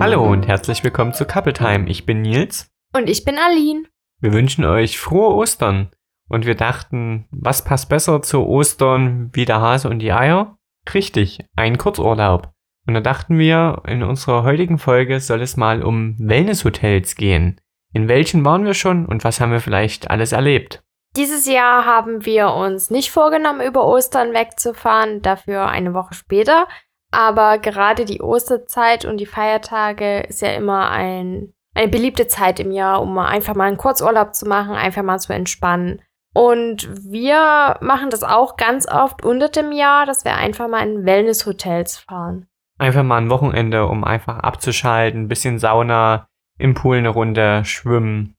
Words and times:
Hallo 0.00 0.24
und 0.30 0.46
herzlich 0.46 0.84
willkommen 0.84 1.12
zu 1.12 1.24
Couple 1.26 1.52
Time. 1.52 1.88
Ich 1.88 2.06
bin 2.06 2.22
Nils. 2.22 2.70
Und 2.94 3.08
ich 3.08 3.24
bin 3.24 3.36
Aline. 3.36 3.82
Wir 4.20 4.32
wünschen 4.32 4.64
euch 4.64 4.96
frohe 4.96 5.34
Ostern. 5.34 5.90
Und 6.28 6.46
wir 6.46 6.54
dachten, 6.54 7.26
was 7.32 7.64
passt 7.64 7.88
besser 7.88 8.22
zu 8.22 8.46
Ostern 8.46 9.30
wie 9.32 9.44
der 9.44 9.60
Hase 9.60 9.88
und 9.88 9.98
die 9.98 10.12
Eier? 10.12 10.56
Richtig, 10.94 11.44
ein 11.56 11.78
Kurzurlaub. 11.78 12.52
Und 12.86 12.94
da 12.94 13.00
dachten 13.00 13.38
wir, 13.38 13.82
in 13.88 14.04
unserer 14.04 14.44
heutigen 14.44 14.78
Folge 14.78 15.18
soll 15.18 15.42
es 15.42 15.56
mal 15.56 15.82
um 15.82 16.14
Wellnesshotels 16.20 17.16
gehen. 17.16 17.60
In 17.92 18.06
welchen 18.06 18.44
waren 18.44 18.64
wir 18.64 18.74
schon 18.74 19.04
und 19.04 19.24
was 19.24 19.40
haben 19.40 19.50
wir 19.50 19.60
vielleicht 19.60 20.12
alles 20.12 20.30
erlebt? 20.30 20.84
Dieses 21.16 21.46
Jahr 21.46 21.84
haben 21.86 22.24
wir 22.24 22.52
uns 22.52 22.90
nicht 22.90 23.10
vorgenommen, 23.10 23.66
über 23.66 23.84
Ostern 23.84 24.32
wegzufahren, 24.32 25.22
dafür 25.22 25.66
eine 25.66 25.92
Woche 25.92 26.14
später. 26.14 26.68
Aber 27.10 27.58
gerade 27.58 28.04
die 28.04 28.20
Osterzeit 28.20 29.04
und 29.04 29.18
die 29.18 29.26
Feiertage 29.26 30.20
ist 30.20 30.42
ja 30.42 30.52
immer 30.52 30.90
ein, 30.90 31.54
eine 31.74 31.88
beliebte 31.88 32.28
Zeit 32.28 32.60
im 32.60 32.70
Jahr, 32.70 33.00
um 33.00 33.16
einfach 33.18 33.54
mal 33.54 33.64
einen 33.64 33.78
Kurzurlaub 33.78 34.34
zu 34.34 34.46
machen, 34.46 34.74
einfach 34.74 35.02
mal 35.02 35.18
zu 35.18 35.32
entspannen. 35.32 36.02
Und 36.34 36.88
wir 37.10 37.78
machen 37.80 38.10
das 38.10 38.22
auch 38.22 38.56
ganz 38.56 38.86
oft 38.88 39.24
unter 39.24 39.48
dem 39.48 39.72
Jahr, 39.72 40.06
dass 40.06 40.24
wir 40.24 40.34
einfach 40.34 40.68
mal 40.68 40.86
in 40.86 41.06
Wellnesshotels 41.06 41.96
fahren. 41.98 42.46
Einfach 42.78 43.02
mal 43.02 43.16
ein 43.18 43.30
Wochenende, 43.30 43.86
um 43.86 44.04
einfach 44.04 44.38
abzuschalten, 44.38 45.22
ein 45.22 45.28
bisschen 45.28 45.58
Sauna, 45.58 46.28
im 46.58 46.74
Pool 46.74 46.98
eine 46.98 47.08
Runde 47.08 47.64
schwimmen. 47.64 48.36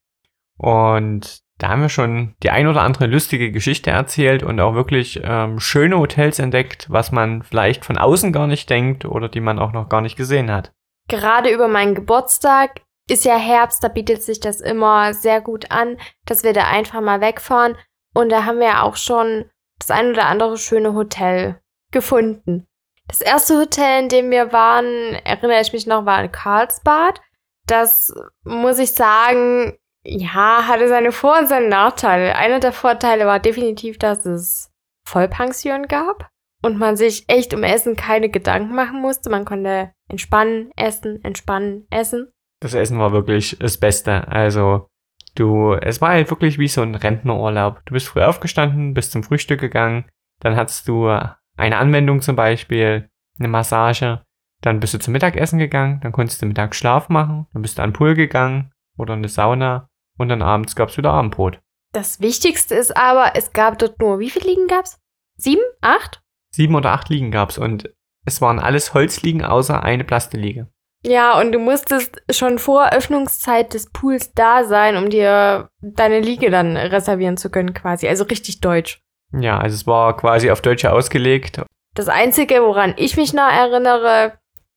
Und 0.58 1.42
da 1.60 1.68
haben 1.70 1.82
wir 1.82 1.90
schon 1.90 2.36
die 2.42 2.50
ein 2.50 2.68
oder 2.68 2.82
andere 2.82 3.06
lustige 3.06 3.52
Geschichte 3.52 3.92
erzählt 3.92 4.44
und 4.44 4.60
auch 4.60 4.74
wirklich 4.74 5.20
ähm, 5.24 5.60
schöne 5.60 6.00
Hotels 6.00 6.40
entdeckt, 6.40 6.88
was 6.90 7.12
man 7.12 7.44
vielleicht 7.44 7.86
von 7.86 7.98
außen 7.98 8.32
gar 8.32 8.48
nicht 8.48 8.70
denkt 8.70 9.06
oder 9.06 9.28
die 9.28 9.42
man 9.42 9.60
auch 9.60 9.74
noch 9.74 9.90
gar 9.90 10.02
nicht 10.02 10.16
gesehen 10.16 10.50
hat. 10.50 10.72
Gerade 11.10 11.50
über 11.50 11.68
meinen 11.68 11.96
Geburtstag 11.96 12.82
ist 13.10 13.26
ja 13.26 13.36
Herbst, 13.36 13.84
da 13.84 13.90
bietet 13.90 14.24
sich 14.24 14.40
das 14.40 14.62
immer 14.62 15.14
sehr 15.14 15.42
gut 15.42 15.70
an, 15.70 15.98
dass 16.26 16.44
wir 16.44 16.54
da 16.54 16.66
einfach 16.66 17.02
mal 17.02 17.20
wegfahren. 17.20 17.76
Und 18.14 18.30
da 18.32 18.46
haben 18.46 18.60
wir 18.60 18.84
auch 18.84 18.96
schon 18.96 19.46
das 19.80 19.92
ein 19.92 20.12
oder 20.12 20.28
andere 20.28 20.58
schöne 20.58 20.94
Hotel 20.94 21.60
gefunden. 21.92 22.68
Das 23.08 23.22
erste 23.22 23.58
Hotel, 23.58 24.04
in 24.04 24.10
dem 24.10 24.32
wir 24.32 24.54
waren, 24.54 25.16
erinnere 25.26 25.62
ich 25.62 25.74
mich 25.74 25.88
noch, 25.88 26.06
war 26.06 26.24
in 26.24 26.32
Karlsbad. 26.32 27.20
Das 27.66 28.14
muss 28.44 28.80
ich 28.80 28.94
sagen, 28.94 29.78
ja, 30.04 30.68
hatte 30.68 30.88
seine 30.88 31.12
Vor- 31.12 31.40
und 31.40 31.48
seine 31.48 31.68
Nachteile. 31.68 32.36
Einer 32.36 32.60
der 32.60 32.72
Vorteile 32.72 33.26
war 33.26 33.40
definitiv, 33.40 33.98
dass 33.98 34.26
es 34.26 34.72
Vollpension 35.06 35.88
gab 35.88 36.30
und 36.62 36.78
man 36.78 36.96
sich 36.96 37.26
echt 37.28 37.54
um 37.54 37.64
Essen 37.64 37.96
keine 37.96 38.30
Gedanken 38.30 38.76
machen 38.76 39.02
musste. 39.02 39.30
Man 39.30 39.46
konnte 39.46 39.92
entspannen, 40.08 40.72
essen, 40.76 41.24
entspannen, 41.24 41.88
essen. 41.90 42.32
Das 42.62 42.74
Essen 42.74 43.00
war 43.00 43.12
wirklich 43.12 43.58
das 43.60 43.78
Beste. 43.78 44.28
Also, 44.28 44.88
du, 45.36 45.74
es 45.74 46.02
war 46.02 46.10
halt 46.10 46.30
wirklich 46.30 46.60
wie 46.60 46.68
so 46.68 46.82
ein 46.82 46.96
Rentnerurlaub. 46.96 47.82
Du 47.86 47.94
bist 47.94 48.08
früh 48.08 48.22
aufgestanden, 48.22 48.94
bist 48.94 49.12
zum 49.12 49.24
Frühstück 49.24 49.60
gegangen, 49.60 50.06
dann 50.40 50.56
hattest 50.56 50.88
du 50.88 51.08
eine 51.08 51.78
Anwendung 51.78 52.22
zum 52.22 52.36
Beispiel, 52.36 53.10
eine 53.38 53.48
Massage, 53.48 54.22
dann 54.62 54.80
bist 54.80 54.94
du 54.94 55.00
zum 55.00 55.14
Mittagessen 55.14 55.60
gegangen, 55.60 56.00
dann 56.02 56.12
konntest 56.12 56.42
du 56.42 56.46
Mittag 56.46 56.76
Schlaf 56.76 57.10
machen, 57.10 57.48
dann 57.54 57.62
bist 57.62 57.78
du 57.78 57.82
an 57.82 57.92
den 57.92 57.96
Pool 57.96 58.16
gegangen 58.16 58.72
oder 58.98 59.14
in 59.14 59.20
eine 59.20 59.30
Sauna 59.30 59.89
und 60.20 60.30
dann 60.30 60.42
abends 60.42 60.76
gab 60.76 60.90
es 60.90 60.98
wieder 60.98 61.12
Abendbrot. 61.12 61.60
Das 61.92 62.20
Wichtigste 62.20 62.76
ist 62.76 62.96
aber, 62.96 63.32
es 63.36 63.52
gab 63.52 63.80
dort 63.80 64.00
nur, 64.00 64.20
wie 64.20 64.30
viele 64.30 64.50
Liegen 64.50 64.68
gab 64.68 64.86
es? 64.86 65.00
Sieben? 65.38 65.64
Acht? 65.82 66.22
Sieben 66.54 66.76
oder 66.76 66.92
acht 66.92 67.10
Liegen 67.10 67.32
gab 67.32 67.50
es 67.50 67.58
und 67.58 67.90
es 68.26 68.42
waren 68.42 68.60
alles 68.60 68.94
Holzliegen 68.94 69.44
außer 69.44 69.82
eine 69.82 70.04
Plasteliege. 70.04 70.68
Ja, 71.04 71.40
und 71.40 71.54
du 71.54 71.60
musstest 71.60 72.22
schon 72.30 72.60
vor 72.60 72.92
Öffnungszeit 72.92 73.74
des 73.74 73.90
Pools 73.92 74.34
da 74.34 74.66
sein, 74.66 74.98
um 74.98 75.10
dir 75.10 75.70
deine 75.82 76.20
Liege 76.20 76.50
dann 76.52 76.76
reservieren 76.76 77.38
zu 77.38 77.50
können, 77.50 77.74
quasi. 77.74 78.08
Also 78.08 78.26
richtig 78.26 78.60
deutsch. 78.60 79.02
Ja, 79.32 79.60
also 79.60 79.76
es 79.76 79.88
war 79.88 80.18
quasi 80.18 80.52
auf 80.52 80.62
Deutsche 80.62 80.92
ausgelegt. 80.92 81.62
Das 81.96 82.10
Einzige, 82.10 82.62
woran 82.62 82.94
ich 82.98 83.16
mich 83.16 83.34
noch 83.34 83.50
erinnere, 83.50 84.34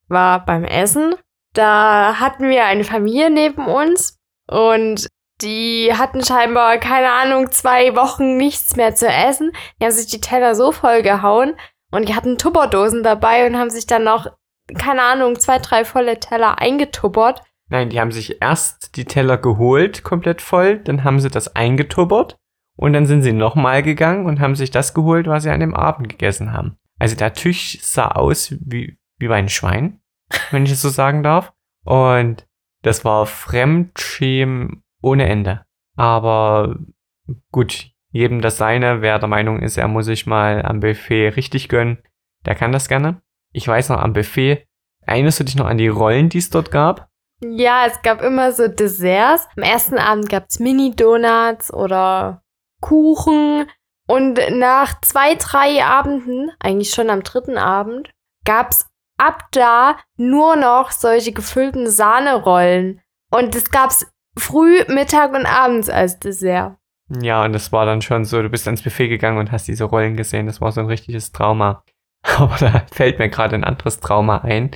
war 0.08 0.44
beim 0.44 0.64
Essen. 0.64 1.14
Da 1.54 2.20
hatten 2.20 2.48
wir 2.48 2.64
eine 2.66 2.84
Familie 2.84 3.30
neben 3.30 3.66
uns 3.66 4.18
und 4.46 5.08
die 5.42 5.92
hatten 5.92 6.24
scheinbar, 6.24 6.78
keine 6.78 7.10
Ahnung, 7.12 7.50
zwei 7.50 7.94
Wochen 7.96 8.36
nichts 8.36 8.76
mehr 8.76 8.94
zu 8.94 9.06
essen. 9.06 9.52
Die 9.80 9.84
haben 9.84 9.92
sich 9.92 10.06
die 10.06 10.20
Teller 10.20 10.54
so 10.54 10.72
voll 10.72 11.02
gehauen 11.02 11.54
und 11.90 12.08
die 12.08 12.14
hatten 12.14 12.38
Tupperdosen 12.38 13.02
dabei 13.02 13.46
und 13.46 13.56
haben 13.56 13.70
sich 13.70 13.86
dann 13.86 14.04
noch, 14.04 14.26
keine 14.78 15.02
Ahnung, 15.02 15.38
zwei, 15.38 15.58
drei 15.58 15.84
volle 15.84 16.18
Teller 16.20 16.58
eingetuppert. 16.58 17.42
Nein, 17.68 17.90
die 17.90 18.00
haben 18.00 18.12
sich 18.12 18.40
erst 18.40 18.96
die 18.96 19.04
Teller 19.04 19.38
geholt, 19.38 20.02
komplett 20.02 20.42
voll, 20.42 20.78
dann 20.78 21.04
haben 21.04 21.20
sie 21.20 21.30
das 21.30 21.54
eingetuppert 21.56 22.36
und 22.76 22.92
dann 22.92 23.06
sind 23.06 23.22
sie 23.22 23.32
nochmal 23.32 23.82
gegangen 23.82 24.26
und 24.26 24.40
haben 24.40 24.54
sich 24.54 24.70
das 24.70 24.94
geholt, 24.94 25.26
was 25.26 25.42
sie 25.42 25.50
an 25.50 25.60
dem 25.60 25.74
Abend 25.74 26.08
gegessen 26.08 26.52
haben. 26.52 26.76
Also 26.98 27.16
der 27.16 27.32
Tisch 27.32 27.78
sah 27.82 28.08
aus 28.08 28.54
wie, 28.60 28.98
wie 29.18 29.28
bei 29.28 29.36
einem 29.36 29.48
Schwein, 29.48 30.00
wenn 30.50 30.64
ich 30.64 30.72
es 30.72 30.82
so 30.82 30.88
sagen 30.88 31.22
darf. 31.22 31.52
Und 31.84 32.46
das 32.82 33.04
war 33.04 33.26
Fremdschämen 33.26 34.82
ohne 35.02 35.28
Ende. 35.28 35.64
Aber 35.96 36.76
gut, 37.50 37.90
jedem 38.10 38.40
das 38.40 38.56
seine. 38.56 39.02
Wer 39.02 39.18
der 39.18 39.28
Meinung 39.28 39.60
ist, 39.60 39.76
er 39.76 39.88
muss 39.88 40.06
sich 40.06 40.26
mal 40.26 40.62
am 40.62 40.80
Buffet 40.80 41.36
richtig 41.36 41.68
gönnen, 41.68 41.98
der 42.46 42.54
kann 42.54 42.72
das 42.72 42.88
gerne. 42.88 43.20
Ich 43.52 43.68
weiß 43.68 43.90
noch 43.90 44.00
am 44.00 44.12
Buffet, 44.12 44.66
erinnerst 45.02 45.40
du 45.40 45.44
dich 45.44 45.56
noch 45.56 45.66
an 45.66 45.78
die 45.78 45.88
Rollen, 45.88 46.28
die 46.28 46.38
es 46.38 46.50
dort 46.50 46.70
gab? 46.70 47.08
Ja, 47.40 47.86
es 47.86 48.00
gab 48.02 48.22
immer 48.22 48.52
so 48.52 48.68
Desserts. 48.68 49.48
Am 49.56 49.64
ersten 49.64 49.98
Abend 49.98 50.28
gab 50.28 50.46
es 50.48 50.60
Mini-Donuts 50.60 51.72
oder 51.72 52.42
Kuchen. 52.80 53.66
Und 54.06 54.40
nach 54.50 55.00
zwei, 55.00 55.34
drei 55.34 55.84
Abenden, 55.84 56.50
eigentlich 56.60 56.90
schon 56.90 57.10
am 57.10 57.22
dritten 57.22 57.58
Abend, 57.58 58.10
gab 58.44 58.70
es 58.70 58.86
ab 59.18 59.44
da 59.52 59.96
nur 60.16 60.56
noch 60.56 60.90
solche 60.92 61.32
gefüllten 61.32 61.90
Sahnerollen. 61.90 63.00
Und 63.30 63.54
es 63.54 63.70
gab's 63.70 64.11
früh, 64.36 64.84
Mittag 64.88 65.32
und 65.32 65.46
abends 65.46 65.88
als 65.88 66.18
Dessert. 66.18 66.76
Ja, 67.20 67.44
und 67.44 67.52
das 67.52 67.72
war 67.72 67.84
dann 67.84 68.00
schon 68.00 68.24
so, 68.24 68.42
du 68.42 68.48
bist 68.48 68.66
ans 68.66 68.82
Buffet 68.82 69.08
gegangen 69.08 69.38
und 69.38 69.52
hast 69.52 69.68
diese 69.68 69.84
Rollen 69.84 70.16
gesehen. 70.16 70.46
Das 70.46 70.60
war 70.60 70.72
so 70.72 70.80
ein 70.80 70.86
richtiges 70.86 71.32
Trauma. 71.32 71.84
Aber 72.22 72.56
da 72.58 72.84
fällt 72.90 73.18
mir 73.18 73.28
gerade 73.28 73.54
ein 73.54 73.64
anderes 73.64 74.00
Trauma 74.00 74.38
ein, 74.38 74.70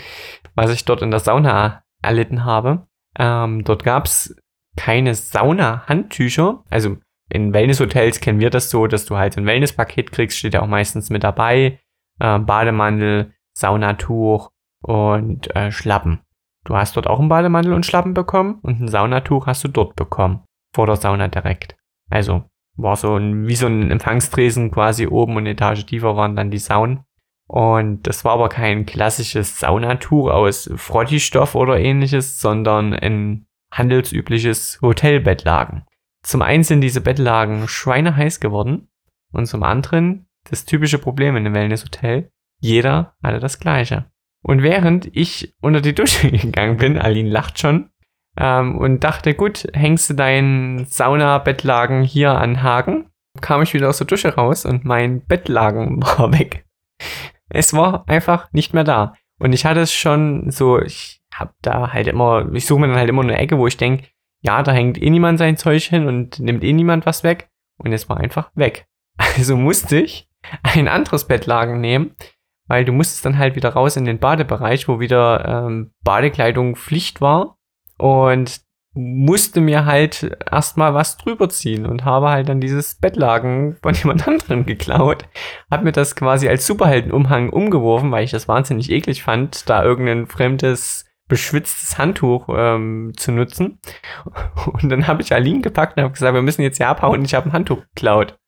was 0.55 0.71
ich 0.71 0.85
dort 0.85 1.03
in 1.03 1.11
der 1.11 1.21
Sauna 1.21 1.85
erlitten 2.03 2.45
habe. 2.45 2.87
Ähm, 3.19 3.65
dort 3.65 3.85
gab's 3.85 4.35
keine 4.77 5.15
Sauna-Handtücher. 5.15 6.65
Also 6.69 6.99
in 7.29 7.53
Wellnesshotels 7.53 8.21
kennen 8.21 8.41
wir 8.41 8.51
das 8.51 8.71
so, 8.71 8.87
dass 8.87 9.07
du 9.07 9.17
halt 9.17 9.37
ein 9.37 9.47
Wellnesspaket 9.47 10.13
kriegst, 10.13 10.39
steht 10.39 10.55
ja 10.55 10.63
auch 10.63 10.67
meistens 10.69 11.11
mit 11.11 11.25
dabei. 11.25 11.81
Äh, 12.19 12.39
Bademantel, 12.39 13.33
Saunatuch 13.55 14.51
und 14.83 15.55
äh, 15.57 15.73
Schlappen. 15.73 16.21
Du 16.67 16.77
hast 16.77 16.97
dort 16.97 17.07
auch 17.07 17.21
einen 17.21 17.29
Bademantel 17.29 17.73
und 17.73 17.87
Schlappen 17.87 18.13
bekommen 18.13 18.59
und 18.63 18.81
ein 18.81 18.89
Saunatuch 18.89 19.47
hast 19.47 19.63
du 19.63 19.69
dort 19.69 19.95
bekommen. 19.95 20.43
Vor 20.75 20.87
der 20.87 20.97
Sauna 20.97 21.29
direkt. 21.29 21.77
Also 22.11 22.45
war 22.77 22.97
so 22.97 23.15
ein, 23.15 23.47
wie 23.47 23.55
so 23.55 23.67
ein 23.67 23.91
Empfangstresen 23.91 24.73
quasi 24.73 25.07
oben 25.07 25.33
und 25.33 25.39
eine 25.39 25.51
Etage 25.51 25.87
tiefer 25.87 26.17
waren 26.17 26.35
dann 26.35 26.51
die 26.51 26.59
Saunen. 26.59 27.05
Und 27.49 28.03
das 28.09 28.25
war 28.25 28.33
aber 28.33 28.49
kein 28.49 28.85
klassisches 28.85 29.61
Saunatuch 29.61 30.29
aus 30.29 30.69
Frottistoff 30.75 31.55
oder 31.55 31.79
ähnliches, 31.79 32.41
sondern 32.41 32.93
ein 32.93 33.47
handelsübliches 33.73 34.81
Hotelbettlagen. 34.83 35.85
Zum 36.23 36.43
einen 36.43 36.65
sind 36.65 36.81
diese 36.81 37.01
Bettlagen 37.01 37.69
schweineheiß 37.69 38.41
geworden 38.41 38.89
und 39.33 39.47
zum 39.47 39.63
anderen 39.63 40.27
das 40.51 40.65
typische 40.65 40.99
Problem 40.99 41.37
in 41.37 41.47
einem 41.47 41.55
Wellnesshotel. 41.55 42.31
Jeder 42.61 43.15
hatte 43.23 43.39
das 43.39 43.61
gleiche. 43.61 44.07
Und 44.43 44.63
während 44.63 45.09
ich 45.17 45.55
unter 45.61 45.81
die 45.81 45.95
Dusche 45.95 46.31
gegangen 46.31 46.77
bin, 46.77 46.99
Aline 46.99 47.31
lacht 47.31 47.59
schon, 47.59 47.91
ähm, 48.39 48.79
und 48.79 49.05
dachte, 49.05 49.35
gut, 49.35 49.67
hängst 49.73 50.11
du 50.11 50.15
deinen 50.15 50.85
Saunabettlagen 50.85 52.03
hier 52.03 52.33
an 52.33 52.63
Haken, 52.63 53.11
kam 53.41 53.63
ich 53.63 53.75
wieder 53.75 53.89
aus 53.89 53.99
der 53.99 54.07
Dusche 54.07 54.35
raus 54.35 54.65
und 54.65 54.85
mein 54.85 55.25
Bettlagen 55.25 56.03
war 56.03 56.33
weg. 56.33 56.67
Es 57.49 57.73
war 57.75 58.09
einfach 58.09 58.53
nicht 58.53 58.75
mehr 58.75 58.85
da. 58.85 59.15
Und 59.39 59.53
ich 59.53 59.67
hatte 59.67 59.81
es 59.81 59.93
schon 59.93 60.51
so, 60.51 60.81
ich 60.81 61.23
hab 61.35 61.55
da 61.63 61.93
halt 61.93 62.07
immer, 62.07 62.51
ich 62.55 62.67
suche 62.67 62.81
mir 62.81 62.89
dann 62.89 62.97
halt 62.97 63.09
immer 63.09 63.23
eine 63.23 63.39
Ecke, 63.39 63.59
wo 63.59 63.67
ich 63.67 63.77
denke, 63.77 64.07
ja, 64.43 64.63
da 64.63 64.73
hängt 64.73 65.01
eh 65.01 65.11
niemand 65.11 65.39
sein 65.39 65.57
Zeug 65.57 65.83
hin 65.83 66.07
und 66.07 66.39
nimmt 66.39 66.65
eh 66.65 66.73
niemand 66.73 67.05
was 67.05 67.25
weg. 67.25 67.49
Und 67.79 67.93
es 67.93 68.09
war 68.09 68.19
einfach 68.19 68.51
weg. 68.55 68.87
Also 69.37 69.57
musste 69.57 69.99
ich 69.99 70.29
ein 70.63 70.89
anderes 70.89 71.27
Bettlagen 71.27 71.81
nehmen, 71.81 72.15
weil 72.67 72.85
du 72.85 72.93
musstest 72.93 73.25
dann 73.25 73.39
halt 73.39 73.57
wieder 73.57 73.71
raus 73.71 73.97
in 73.97 74.05
den 74.05 74.19
Badebereich, 74.19 74.89
wo 74.89 75.01
wieder 75.01 75.67
ähm, 75.67 75.93
Badekleidung 76.05 76.77
Pflicht 76.77 77.21
war 77.21 77.59
und 77.99 78.61
musste 78.97 79.61
mir 79.61 79.85
halt 79.85 80.37
erstmal 80.51 80.95
was 80.95 81.19
drüber 81.19 81.51
ziehen 81.51 81.85
und 81.85 82.07
habe 82.07 82.31
halt 82.31 82.49
dann 82.49 82.61
dieses 82.61 82.95
Bettlaken 82.95 83.77
von 83.83 83.95
jemand 84.03 84.27
anderem 84.27 84.65
geklaut, 84.65 85.29
habe 85.71 85.85
mir 85.85 85.93
das 85.93 86.17
quasi 86.17 86.49
als 86.49 86.67
Superheldenumhang 86.67 87.51
umgeworfen, 87.51 88.11
weil 88.11 88.25
ich 88.25 88.31
das 88.31 88.49
wahnsinnig 88.49 88.91
eklig 88.91 89.23
fand, 89.23 89.69
da 89.69 89.85
irgendein 89.85 90.27
fremdes 90.27 91.05
beschwitztes 91.29 91.99
Handtuch 91.99 92.49
ähm, 92.57 93.13
zu 93.17 93.33
nutzen. 93.33 93.81
Und 94.73 94.89
dann 94.89 95.07
habe 95.07 95.23
ich 95.23 95.33
Aline 95.33 95.61
gepackt 95.61 95.97
und 95.97 96.05
habe 96.05 96.13
gesagt, 96.13 96.35
wir 96.35 96.43
müssen 96.43 96.63
jetzt 96.63 96.77
hier 96.77 96.89
abhauen. 96.89 97.25
Ich 97.25 97.35
habe 97.35 97.49
ein 97.49 97.53
Handtuch 97.53 97.83
geklaut. 97.95 98.39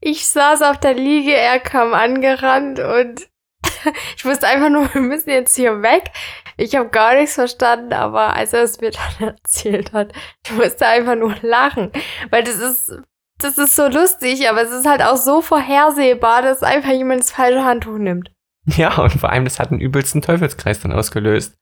Ich 0.00 0.26
saß 0.28 0.62
auf 0.62 0.78
der 0.78 0.94
Liege, 0.94 1.34
er 1.34 1.58
kam 1.58 1.94
angerannt 1.94 2.80
und 2.80 3.28
ich 4.16 4.24
wusste 4.24 4.46
einfach 4.46 4.70
nur, 4.70 4.92
wir 4.94 5.00
müssen 5.00 5.30
jetzt 5.30 5.56
hier 5.56 5.82
weg. 5.82 6.10
Ich 6.56 6.76
habe 6.76 6.90
gar 6.90 7.14
nichts 7.14 7.34
verstanden, 7.34 7.92
aber 7.92 8.34
als 8.34 8.52
er 8.52 8.62
es 8.62 8.80
mir 8.80 8.90
dann 9.18 9.28
erzählt 9.28 9.92
hat, 9.92 10.12
ich 10.44 10.52
musste 10.52 10.86
einfach 10.86 11.16
nur 11.16 11.34
lachen, 11.42 11.90
weil 12.30 12.44
das 12.44 12.56
ist, 12.56 12.98
das 13.38 13.58
ist 13.58 13.74
so 13.74 13.88
lustig, 13.88 14.48
aber 14.48 14.62
es 14.62 14.70
ist 14.70 14.86
halt 14.86 15.02
auch 15.02 15.16
so 15.16 15.40
vorhersehbar, 15.40 16.42
dass 16.42 16.62
einfach 16.62 16.92
jemand 16.92 17.20
das 17.20 17.30
falsche 17.30 17.64
Handtuch 17.64 17.98
nimmt. 17.98 18.30
Ja, 18.66 18.98
und 18.98 19.12
vor 19.12 19.30
allem, 19.30 19.44
das 19.44 19.58
hat 19.58 19.70
einen 19.70 19.80
übelsten 19.80 20.20
Teufelskreis 20.20 20.80
dann 20.80 20.92
ausgelöst. 20.92 21.56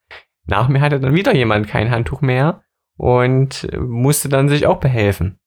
Nach 0.47 0.69
mir 0.69 0.81
hatte 0.81 0.99
dann 0.99 1.15
wieder 1.15 1.35
jemand 1.35 1.69
kein 1.69 1.91
Handtuch 1.91 2.21
mehr 2.21 2.63
und 2.97 3.69
musste 3.79 4.29
dann 4.29 4.49
sich 4.49 4.67
auch 4.67 4.81
behelfen. 4.81 5.39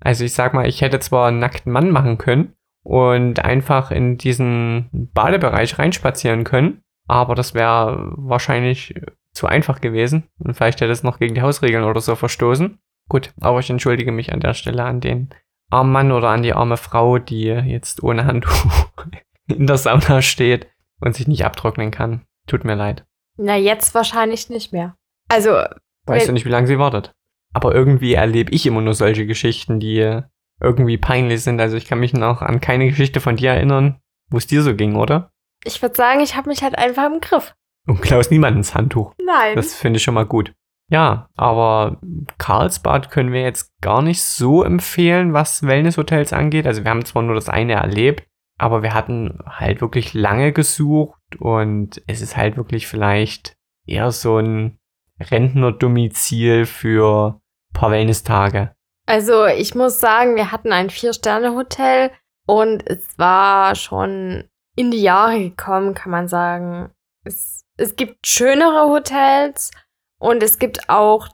Also 0.00 0.24
ich 0.24 0.32
sag 0.32 0.54
mal, 0.54 0.66
ich 0.66 0.80
hätte 0.80 1.00
zwar 1.00 1.28
einen 1.28 1.38
nackten 1.38 1.72
Mann 1.72 1.90
machen 1.90 2.18
können 2.18 2.54
und 2.84 3.44
einfach 3.44 3.90
in 3.90 4.16
diesen 4.16 5.10
Badebereich 5.12 5.78
reinspazieren 5.78 6.44
können, 6.44 6.82
aber 7.06 7.34
das 7.34 7.54
wäre 7.54 8.12
wahrscheinlich 8.16 8.94
zu 9.32 9.46
einfach 9.46 9.80
gewesen 9.80 10.24
und 10.38 10.54
vielleicht 10.54 10.80
hätte 10.80 10.92
es 10.92 11.02
noch 11.02 11.18
gegen 11.18 11.34
die 11.34 11.42
Hausregeln 11.42 11.84
oder 11.84 12.00
so 12.00 12.14
verstoßen. 12.14 12.78
Gut, 13.08 13.32
aber 13.40 13.60
ich 13.60 13.70
entschuldige 13.70 14.12
mich 14.12 14.32
an 14.32 14.40
der 14.40 14.54
Stelle 14.54 14.84
an 14.84 15.00
den 15.00 15.30
armen 15.70 15.92
Mann 15.92 16.12
oder 16.12 16.28
an 16.28 16.42
die 16.42 16.52
arme 16.52 16.76
Frau, 16.76 17.18
die 17.18 17.44
jetzt 17.44 18.02
ohne 18.02 18.24
Handtuch 18.24 18.88
in 19.46 19.66
der 19.66 19.78
Sauna 19.78 20.22
steht 20.22 20.68
und 21.00 21.14
sich 21.14 21.26
nicht 21.26 21.44
abtrocknen 21.44 21.90
kann. 21.90 22.26
Tut 22.46 22.64
mir 22.64 22.74
leid. 22.74 23.04
Na, 23.36 23.56
jetzt 23.56 23.94
wahrscheinlich 23.94 24.50
nicht 24.50 24.72
mehr. 24.72 24.96
Also. 25.28 25.62
Weißt 26.06 26.28
du 26.28 26.32
nicht, 26.32 26.46
wie 26.46 26.50
lange 26.50 26.66
sie 26.66 26.78
wartet? 26.78 27.14
Aber 27.54 27.74
irgendwie 27.74 28.14
erlebe 28.14 28.52
ich 28.52 28.66
immer 28.66 28.80
nur 28.80 28.94
solche 28.94 29.26
Geschichten, 29.26 29.80
die 29.80 30.20
irgendwie 30.60 30.98
peinlich 30.98 31.42
sind. 31.42 31.60
Also 31.60 31.76
ich 31.76 31.86
kann 31.86 32.00
mich 32.00 32.12
noch 32.12 32.42
an 32.42 32.60
keine 32.60 32.88
Geschichte 32.88 33.20
von 33.20 33.36
dir 33.36 33.50
erinnern, 33.50 34.00
wo 34.30 34.36
es 34.36 34.46
dir 34.46 34.62
so 34.62 34.74
ging, 34.74 34.96
oder? 34.96 35.30
Ich 35.64 35.82
würde 35.82 35.94
sagen, 35.94 36.20
ich 36.20 36.36
habe 36.36 36.48
mich 36.48 36.62
halt 36.62 36.78
einfach 36.78 37.06
im 37.06 37.20
Griff. 37.20 37.54
Und 37.86 38.02
klaus 38.02 38.30
niemandens 38.30 38.74
Handtuch. 38.74 39.14
Nein. 39.24 39.56
Das 39.56 39.74
finde 39.74 39.96
ich 39.96 40.02
schon 40.02 40.14
mal 40.14 40.26
gut. 40.26 40.52
Ja, 40.90 41.28
aber 41.36 42.00
Karlsbad 42.38 43.10
können 43.10 43.32
wir 43.32 43.42
jetzt 43.42 43.72
gar 43.80 44.00
nicht 44.02 44.22
so 44.22 44.62
empfehlen, 44.62 45.34
was 45.34 45.62
Wellnesshotels 45.62 46.32
angeht. 46.32 46.66
Also 46.66 46.82
wir 46.82 46.90
haben 46.90 47.04
zwar 47.04 47.22
nur 47.22 47.34
das 47.34 47.48
eine 47.48 47.74
erlebt, 47.74 48.26
aber 48.58 48.82
wir 48.82 48.94
hatten 48.94 49.38
halt 49.46 49.80
wirklich 49.80 50.14
lange 50.14 50.52
gesucht 50.52 51.18
und 51.38 52.02
es 52.06 52.22
ist 52.22 52.36
halt 52.36 52.56
wirklich 52.56 52.86
vielleicht 52.86 53.54
eher 53.86 54.10
so 54.12 54.38
ein 54.38 54.78
Rentnerdomizil 55.20 56.66
für 56.66 57.40
ein 57.40 57.72
paar 57.72 57.90
Wellness-Tage. 57.90 58.74
Also 59.06 59.46
ich 59.46 59.74
muss 59.74 60.00
sagen, 60.00 60.36
wir 60.36 60.52
hatten 60.52 60.72
ein 60.72 60.90
Vier-Sterne-Hotel 60.90 62.10
und 62.46 62.88
es 62.88 63.18
war 63.18 63.74
schon 63.74 64.44
in 64.76 64.90
die 64.90 65.02
Jahre 65.02 65.40
gekommen, 65.40 65.94
kann 65.94 66.12
man 66.12 66.28
sagen. 66.28 66.90
Es, 67.24 67.64
es 67.76 67.96
gibt 67.96 68.26
schönere 68.26 68.88
Hotels 68.88 69.70
und 70.18 70.42
es 70.42 70.58
gibt 70.58 70.88
auch, 70.88 71.28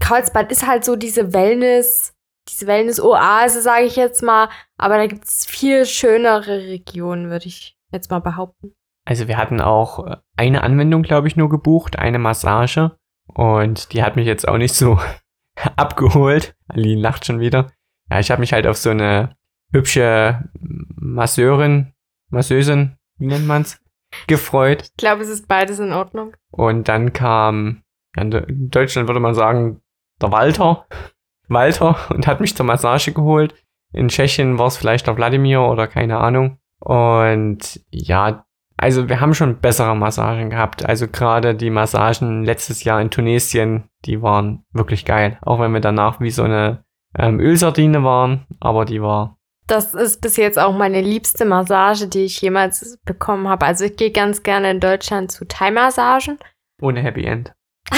Karlsbad 0.00 0.50
ist 0.50 0.66
halt 0.66 0.84
so 0.84 0.96
diese 0.96 1.32
Wellness, 1.32 2.14
diese 2.48 2.66
Wellness-Oase, 2.66 3.62
sage 3.62 3.84
ich 3.84 3.96
jetzt 3.96 4.22
mal. 4.22 4.48
Aber 4.76 4.96
da 4.96 5.06
gibt 5.06 5.24
es 5.24 5.46
viel 5.46 5.86
schönere 5.86 6.58
Regionen, 6.58 7.30
würde 7.30 7.46
ich 7.46 7.76
jetzt 7.92 8.10
mal 8.10 8.20
behaupten. 8.20 8.74
Also 9.04 9.26
wir 9.26 9.38
hatten 9.38 9.60
auch 9.60 10.06
äh, 10.06 10.16
eine 10.36 10.62
Anwendung, 10.62 11.02
glaube 11.02 11.28
ich, 11.28 11.36
nur 11.36 11.48
gebucht, 11.48 11.98
eine 11.98 12.18
Massage. 12.18 12.97
Und 13.28 13.92
die 13.92 14.02
hat 14.02 14.16
mich 14.16 14.26
jetzt 14.26 14.48
auch 14.48 14.58
nicht 14.58 14.74
so 14.74 14.98
abgeholt. 15.76 16.54
Aline 16.68 17.00
lacht 17.00 17.26
schon 17.26 17.40
wieder. 17.40 17.72
Ja, 18.10 18.20
ich 18.20 18.30
habe 18.30 18.40
mich 18.40 18.52
halt 18.52 18.66
auf 18.66 18.76
so 18.76 18.90
eine 18.90 19.36
hübsche 19.72 20.48
Masseurin, 20.60 21.92
Masseusin, 22.30 22.96
wie 23.18 23.26
nennt 23.26 23.46
man's, 23.46 23.80
gefreut. 24.26 24.82
Ich 24.82 24.96
glaube, 24.96 25.22
es 25.22 25.28
ist 25.28 25.48
beides 25.48 25.78
in 25.78 25.92
Ordnung. 25.92 26.34
Und 26.50 26.88
dann 26.88 27.12
kam, 27.12 27.82
in 28.16 28.70
Deutschland 28.70 29.08
würde 29.08 29.20
man 29.20 29.34
sagen, 29.34 29.82
der 30.20 30.32
Walter, 30.32 30.86
Walter 31.48 31.96
und 32.10 32.26
hat 32.26 32.40
mich 32.40 32.56
zur 32.56 32.66
Massage 32.66 33.12
geholt. 33.12 33.54
In 33.92 34.08
Tschechien 34.08 34.58
war 34.58 34.66
es 34.66 34.76
vielleicht 34.76 35.06
der 35.06 35.16
Wladimir 35.16 35.62
oder 35.62 35.86
keine 35.86 36.18
Ahnung. 36.18 36.58
Und 36.78 37.80
ja, 37.90 38.44
also 38.78 39.08
wir 39.08 39.20
haben 39.20 39.34
schon 39.34 39.58
bessere 39.58 39.96
Massagen 39.96 40.50
gehabt. 40.50 40.86
Also 40.86 41.08
gerade 41.08 41.54
die 41.54 41.68
Massagen 41.68 42.44
letztes 42.44 42.84
Jahr 42.84 43.00
in 43.00 43.10
Tunesien, 43.10 43.90
die 44.04 44.22
waren 44.22 44.64
wirklich 44.72 45.04
geil. 45.04 45.38
Auch 45.42 45.58
wenn 45.58 45.72
wir 45.72 45.80
danach 45.80 46.20
wie 46.20 46.30
so 46.30 46.44
eine 46.44 46.84
ähm, 47.16 47.40
Ölsardine 47.40 48.04
waren, 48.04 48.46
aber 48.60 48.84
die 48.84 49.02
war. 49.02 49.36
Das 49.66 49.94
ist 49.94 50.20
bis 50.20 50.36
jetzt 50.36 50.58
auch 50.58 50.74
meine 50.74 51.02
liebste 51.02 51.44
Massage, 51.44 52.06
die 52.06 52.24
ich 52.24 52.40
jemals 52.40 52.98
bekommen 53.04 53.48
habe. 53.48 53.66
Also 53.66 53.84
ich 53.84 53.96
gehe 53.96 54.12
ganz 54.12 54.44
gerne 54.44 54.70
in 54.70 54.80
Deutschland 54.80 55.32
zu 55.32 55.44
Thai-Massagen. 55.44 56.38
Ohne 56.80 57.02
Happy 57.02 57.24
End. 57.24 57.52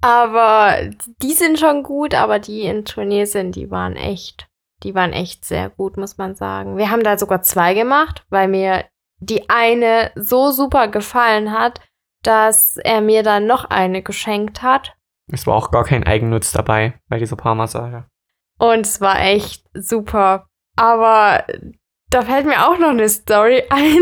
aber 0.00 0.76
die 1.20 1.32
sind 1.32 1.58
schon 1.58 1.82
gut, 1.82 2.14
aber 2.14 2.38
die 2.38 2.62
in 2.62 2.84
Tunesien, 2.84 3.50
die 3.50 3.70
waren 3.72 3.96
echt, 3.96 4.46
die 4.84 4.94
waren 4.94 5.12
echt 5.12 5.44
sehr 5.44 5.68
gut, 5.68 5.96
muss 5.96 6.16
man 6.16 6.36
sagen. 6.36 6.78
Wir 6.78 6.90
haben 6.90 7.02
da 7.02 7.18
sogar 7.18 7.42
zwei 7.42 7.74
gemacht, 7.74 8.24
weil 8.30 8.48
mir 8.48 8.84
die 9.20 9.48
eine 9.48 10.10
so 10.14 10.50
super 10.50 10.88
gefallen 10.88 11.52
hat, 11.52 11.80
dass 12.22 12.76
er 12.78 13.00
mir 13.00 13.22
dann 13.22 13.46
noch 13.46 13.64
eine 13.66 14.02
geschenkt 14.02 14.62
hat. 14.62 14.94
Es 15.30 15.46
war 15.46 15.54
auch 15.54 15.70
gar 15.70 15.84
kein 15.84 16.04
Eigennutz 16.04 16.52
dabei 16.52 16.94
bei 17.08 17.18
dieser 17.18 17.36
Paarmassage. 17.36 18.06
Und 18.58 18.86
es 18.86 19.00
war 19.00 19.20
echt 19.20 19.64
super. 19.74 20.46
Aber 20.76 21.44
da 22.10 22.22
fällt 22.22 22.46
mir 22.46 22.66
auch 22.66 22.78
noch 22.78 22.90
eine 22.90 23.08
Story 23.08 23.64
ein. 23.70 24.00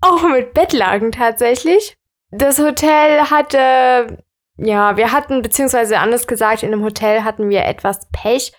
Auch 0.00 0.22
mit 0.28 0.54
Bettlagen 0.54 1.12
tatsächlich. 1.12 1.96
Das 2.30 2.58
Hotel 2.58 3.30
hatte, 3.30 4.22
ja, 4.56 4.96
wir 4.96 5.12
hatten, 5.12 5.42
beziehungsweise 5.42 5.98
anders 5.98 6.26
gesagt, 6.26 6.62
in 6.62 6.70
dem 6.70 6.84
Hotel 6.84 7.24
hatten 7.24 7.48
wir 7.48 7.64
etwas 7.64 8.08
Pech 8.10 8.52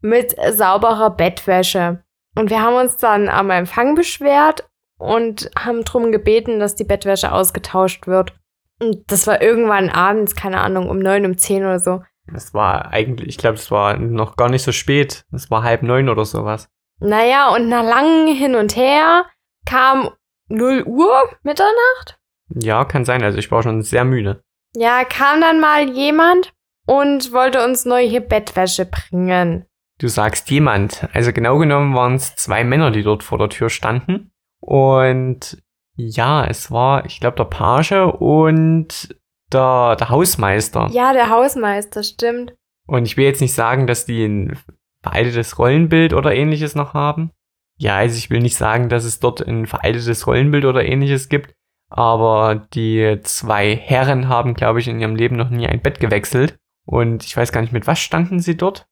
mit 0.00 0.36
sauberer 0.50 1.10
Bettwäsche. 1.10 2.04
Und 2.36 2.50
wir 2.50 2.62
haben 2.62 2.76
uns 2.76 2.96
dann 2.96 3.28
am 3.28 3.50
Empfang 3.50 3.96
beschwert 3.96 4.68
und 4.98 5.50
haben 5.56 5.84
darum 5.84 6.12
gebeten, 6.12 6.60
dass 6.60 6.74
die 6.74 6.84
Bettwäsche 6.84 7.32
ausgetauscht 7.32 8.06
wird. 8.06 8.34
Und 8.80 9.10
das 9.10 9.26
war 9.26 9.40
irgendwann 9.40 9.88
abends, 9.90 10.34
keine 10.36 10.60
Ahnung, 10.60 10.88
um 10.88 10.98
neun, 10.98 11.24
um 11.24 11.38
zehn 11.38 11.62
oder 11.62 11.80
so. 11.80 12.02
Das 12.32 12.52
war 12.52 12.92
eigentlich, 12.92 13.28
ich 13.28 13.38
glaube, 13.38 13.56
es 13.56 13.70
war 13.70 13.96
noch 13.96 14.36
gar 14.36 14.50
nicht 14.50 14.62
so 14.62 14.72
spät. 14.72 15.24
Es 15.32 15.50
war 15.50 15.62
halb 15.62 15.82
neun 15.82 16.08
oder 16.08 16.24
sowas. 16.24 16.68
Naja, 17.00 17.54
und 17.54 17.68
nach 17.68 17.84
langem 17.84 18.34
Hin 18.34 18.54
und 18.54 18.76
Her 18.76 19.24
kam 19.64 20.10
0 20.48 20.82
Uhr 20.84 21.28
Mitternacht. 21.42 22.18
Ja, 22.54 22.84
kann 22.84 23.04
sein. 23.04 23.22
Also 23.22 23.38
ich 23.38 23.50
war 23.50 23.62
schon 23.62 23.82
sehr 23.82 24.04
müde. 24.04 24.42
Ja, 24.74 25.04
kam 25.04 25.40
dann 25.40 25.60
mal 25.60 25.88
jemand 25.88 26.52
und 26.86 27.32
wollte 27.32 27.64
uns 27.64 27.84
neue 27.84 28.20
Bettwäsche 28.20 28.86
bringen. 28.86 29.66
Du 29.98 30.08
sagst 30.08 30.50
jemand. 30.50 31.08
Also 31.12 31.32
genau 31.32 31.58
genommen 31.58 31.94
waren 31.94 32.14
es 32.14 32.36
zwei 32.36 32.64
Männer, 32.64 32.90
die 32.90 33.02
dort 33.02 33.22
vor 33.22 33.38
der 33.38 33.48
Tür 33.48 33.68
standen. 33.68 34.30
Und 34.68 35.62
ja, 35.96 36.44
es 36.44 36.70
war, 36.70 37.06
ich 37.06 37.20
glaube, 37.20 37.38
der 37.38 37.44
Page 37.44 37.92
und 38.18 39.16
der, 39.50 39.96
der 39.96 40.10
Hausmeister. 40.10 40.88
Ja, 40.92 41.14
der 41.14 41.30
Hausmeister, 41.30 42.02
stimmt. 42.02 42.54
Und 42.86 43.06
ich 43.06 43.16
will 43.16 43.24
jetzt 43.24 43.40
nicht 43.40 43.54
sagen, 43.54 43.86
dass 43.86 44.04
die 44.04 44.26
ein 44.26 44.58
veraltetes 45.02 45.58
Rollenbild 45.58 46.12
oder 46.12 46.34
ähnliches 46.34 46.74
noch 46.74 46.92
haben. 46.92 47.30
Ja, 47.78 47.96
also 47.96 48.18
ich 48.18 48.28
will 48.28 48.40
nicht 48.40 48.56
sagen, 48.56 48.90
dass 48.90 49.04
es 49.04 49.20
dort 49.20 49.40
ein 49.40 49.64
veraltetes 49.64 50.26
Rollenbild 50.26 50.66
oder 50.66 50.84
ähnliches 50.84 51.30
gibt, 51.30 51.54
aber 51.88 52.66
die 52.74 53.20
zwei 53.22 53.74
Herren 53.74 54.28
haben, 54.28 54.52
glaube 54.52 54.80
ich, 54.80 54.88
in 54.88 55.00
ihrem 55.00 55.16
Leben 55.16 55.36
noch 55.36 55.48
nie 55.48 55.66
ein 55.66 55.80
Bett 55.80 55.98
gewechselt. 55.98 56.58
Und 56.84 57.24
ich 57.24 57.34
weiß 57.34 57.52
gar 57.52 57.62
nicht, 57.62 57.72
mit 57.72 57.86
was 57.86 58.00
standen 58.00 58.40
sie 58.40 58.58
dort? 58.58 58.86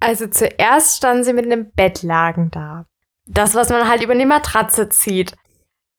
Also 0.00 0.26
zuerst 0.26 0.96
standen 0.96 1.24
sie 1.24 1.34
mit 1.34 1.44
einem 1.44 1.70
Bettlagen 1.72 2.50
da 2.50 2.86
das, 3.28 3.54
was 3.54 3.68
man 3.68 3.88
halt 3.88 4.02
über 4.02 4.14
die 4.14 4.26
Matratze 4.26 4.88
zieht. 4.88 5.34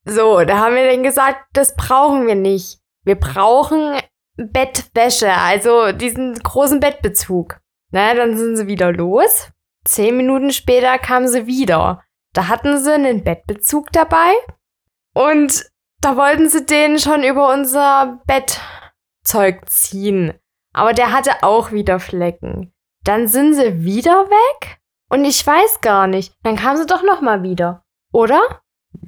So, 0.05 0.43
da 0.43 0.59
haben 0.59 0.75
wir 0.75 0.89
dann 0.89 1.03
gesagt, 1.03 1.45
das 1.53 1.75
brauchen 1.75 2.27
wir 2.27 2.35
nicht. 2.35 2.79
Wir 3.03 3.15
brauchen 3.15 3.97
Bettwäsche, 4.35 5.31
also 5.31 5.91
diesen 5.91 6.35
großen 6.35 6.79
Bettbezug. 6.79 7.59
Na, 7.91 8.13
dann 8.13 8.37
sind 8.37 8.55
sie 8.57 8.67
wieder 8.67 8.91
los. 8.91 9.49
Zehn 9.85 10.17
Minuten 10.17 10.51
später 10.51 10.97
kamen 10.97 11.27
sie 11.27 11.47
wieder. 11.47 12.03
Da 12.33 12.47
hatten 12.47 12.77
sie 12.77 12.93
einen 12.93 13.23
Bettbezug 13.23 13.91
dabei 13.91 14.33
und 15.13 15.65
da 16.01 16.15
wollten 16.15 16.49
sie 16.49 16.65
den 16.65 16.99
schon 16.99 17.23
über 17.23 17.51
unser 17.51 18.21
Bettzeug 18.25 19.67
ziehen. 19.69 20.33
Aber 20.73 20.93
der 20.93 21.11
hatte 21.11 21.43
auch 21.43 21.71
wieder 21.71 21.99
Flecken. 21.99 22.73
Dann 23.03 23.27
sind 23.27 23.55
sie 23.55 23.83
wieder 23.83 24.29
weg 24.29 24.79
und 25.09 25.25
ich 25.25 25.45
weiß 25.45 25.81
gar 25.81 26.07
nicht. 26.07 26.33
Dann 26.43 26.55
kam 26.55 26.77
sie 26.77 26.85
doch 26.85 27.03
noch 27.03 27.21
mal 27.21 27.43
wieder, 27.43 27.83
oder? 28.11 28.41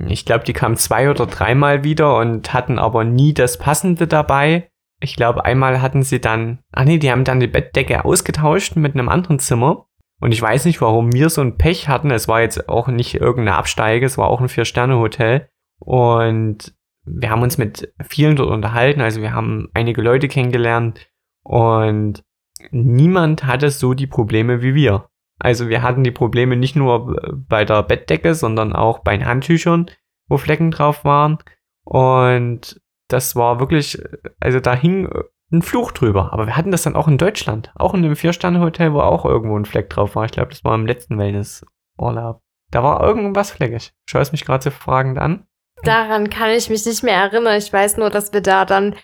Ich 0.07 0.25
glaube, 0.25 0.43
die 0.43 0.53
kamen 0.53 0.77
zwei 0.77 1.09
oder 1.09 1.25
dreimal 1.25 1.83
wieder 1.83 2.17
und 2.17 2.53
hatten 2.53 2.79
aber 2.79 3.03
nie 3.03 3.33
das 3.33 3.57
Passende 3.57 4.07
dabei. 4.07 4.69
ich 5.03 5.15
glaube, 5.15 5.45
einmal 5.45 5.81
hatten 5.81 6.03
sie 6.03 6.21
dann, 6.21 6.59
ach 6.71 6.83
nee, 6.83 6.99
die 6.99 7.11
haben 7.11 7.23
dann 7.23 7.39
die 7.39 7.47
Bettdecke 7.47 8.05
ausgetauscht 8.05 8.75
mit 8.75 8.93
einem 8.93 9.09
anderen 9.09 9.39
Zimmer. 9.39 9.87
Und 10.19 10.31
ich 10.31 10.41
weiß 10.41 10.65
nicht, 10.65 10.79
warum 10.81 11.11
wir 11.11 11.29
so 11.31 11.41
ein 11.41 11.57
Pech 11.57 11.87
hatten. 11.87 12.11
Es 12.11 12.27
war 12.27 12.41
jetzt 12.41 12.69
auch 12.69 12.87
nicht 12.87 13.15
irgendeine 13.15 13.57
Absteige, 13.57 14.05
es 14.05 14.19
war 14.19 14.27
auch 14.27 14.39
ein 14.39 14.49
Vier-Sterne-Hotel. 14.49 15.49
Und 15.79 16.75
wir 17.05 17.31
haben 17.31 17.41
uns 17.41 17.57
mit 17.57 17.91
vielen 18.07 18.35
dort 18.35 18.51
unterhalten. 18.51 19.01
Also 19.01 19.21
wir 19.21 19.33
haben 19.33 19.69
einige 19.73 20.03
Leute 20.03 20.27
kennengelernt 20.27 21.09
und 21.43 22.23
niemand 22.69 23.45
hatte 23.45 23.71
so 23.71 23.95
die 23.95 24.07
Probleme 24.07 24.61
wie 24.61 24.75
wir. 24.75 25.07
Also 25.41 25.69
wir 25.69 25.81
hatten 25.81 26.03
die 26.03 26.11
Probleme 26.11 26.55
nicht 26.55 26.75
nur 26.75 27.15
bei 27.49 27.65
der 27.65 27.83
Bettdecke, 27.83 28.35
sondern 28.35 28.73
auch 28.73 28.99
bei 28.99 29.17
den 29.17 29.25
Handtüchern, 29.25 29.89
wo 30.27 30.37
Flecken 30.37 30.71
drauf 30.71 31.03
waren. 31.03 31.39
Und 31.83 32.79
das 33.07 33.35
war 33.35 33.59
wirklich, 33.59 34.01
also 34.39 34.59
da 34.59 34.75
hing 34.75 35.09
ein 35.51 35.61
Fluch 35.61 35.91
drüber. 35.91 36.31
Aber 36.31 36.45
wir 36.45 36.55
hatten 36.55 36.71
das 36.71 36.83
dann 36.83 36.95
auch 36.95 37.07
in 37.07 37.17
Deutschland. 37.17 37.71
Auch 37.75 37.93
in 37.93 38.05
einem 38.05 38.15
Vier-Sterne-Hotel, 38.15 38.93
wo 38.93 39.01
auch 39.01 39.25
irgendwo 39.25 39.57
ein 39.57 39.65
Fleck 39.65 39.89
drauf 39.89 40.15
war. 40.15 40.25
Ich 40.25 40.31
glaube, 40.31 40.49
das 40.49 40.63
war 40.63 40.75
im 40.75 40.85
letzten 40.85 41.17
Wellness-Urlaub. 41.17 42.41
Da 42.69 42.83
war 42.83 43.03
irgendwas 43.03 43.51
fleckig. 43.51 43.93
Schaust 44.09 44.31
mich 44.31 44.45
gerade 44.45 44.63
so 44.63 44.69
fragend 44.69 45.17
an. 45.17 45.45
Daran 45.83 46.29
kann 46.29 46.51
ich 46.51 46.69
mich 46.69 46.85
nicht 46.85 47.03
mehr 47.03 47.17
erinnern. 47.17 47.57
Ich 47.57 47.73
weiß 47.73 47.97
nur, 47.97 48.09
dass 48.09 48.31
wir 48.31 48.41
da 48.41 48.65
dann 48.65 48.95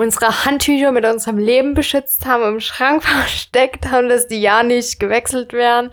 unsere 0.00 0.46
Handtücher 0.46 0.92
mit 0.92 1.04
unserem 1.04 1.36
Leben 1.36 1.74
beschützt 1.74 2.24
haben, 2.24 2.42
im 2.44 2.60
Schrank 2.60 3.02
versteckt 3.04 3.90
haben, 3.90 4.08
dass 4.08 4.26
die 4.26 4.40
ja 4.40 4.62
nicht 4.62 4.98
gewechselt 4.98 5.52
werden. 5.52 5.90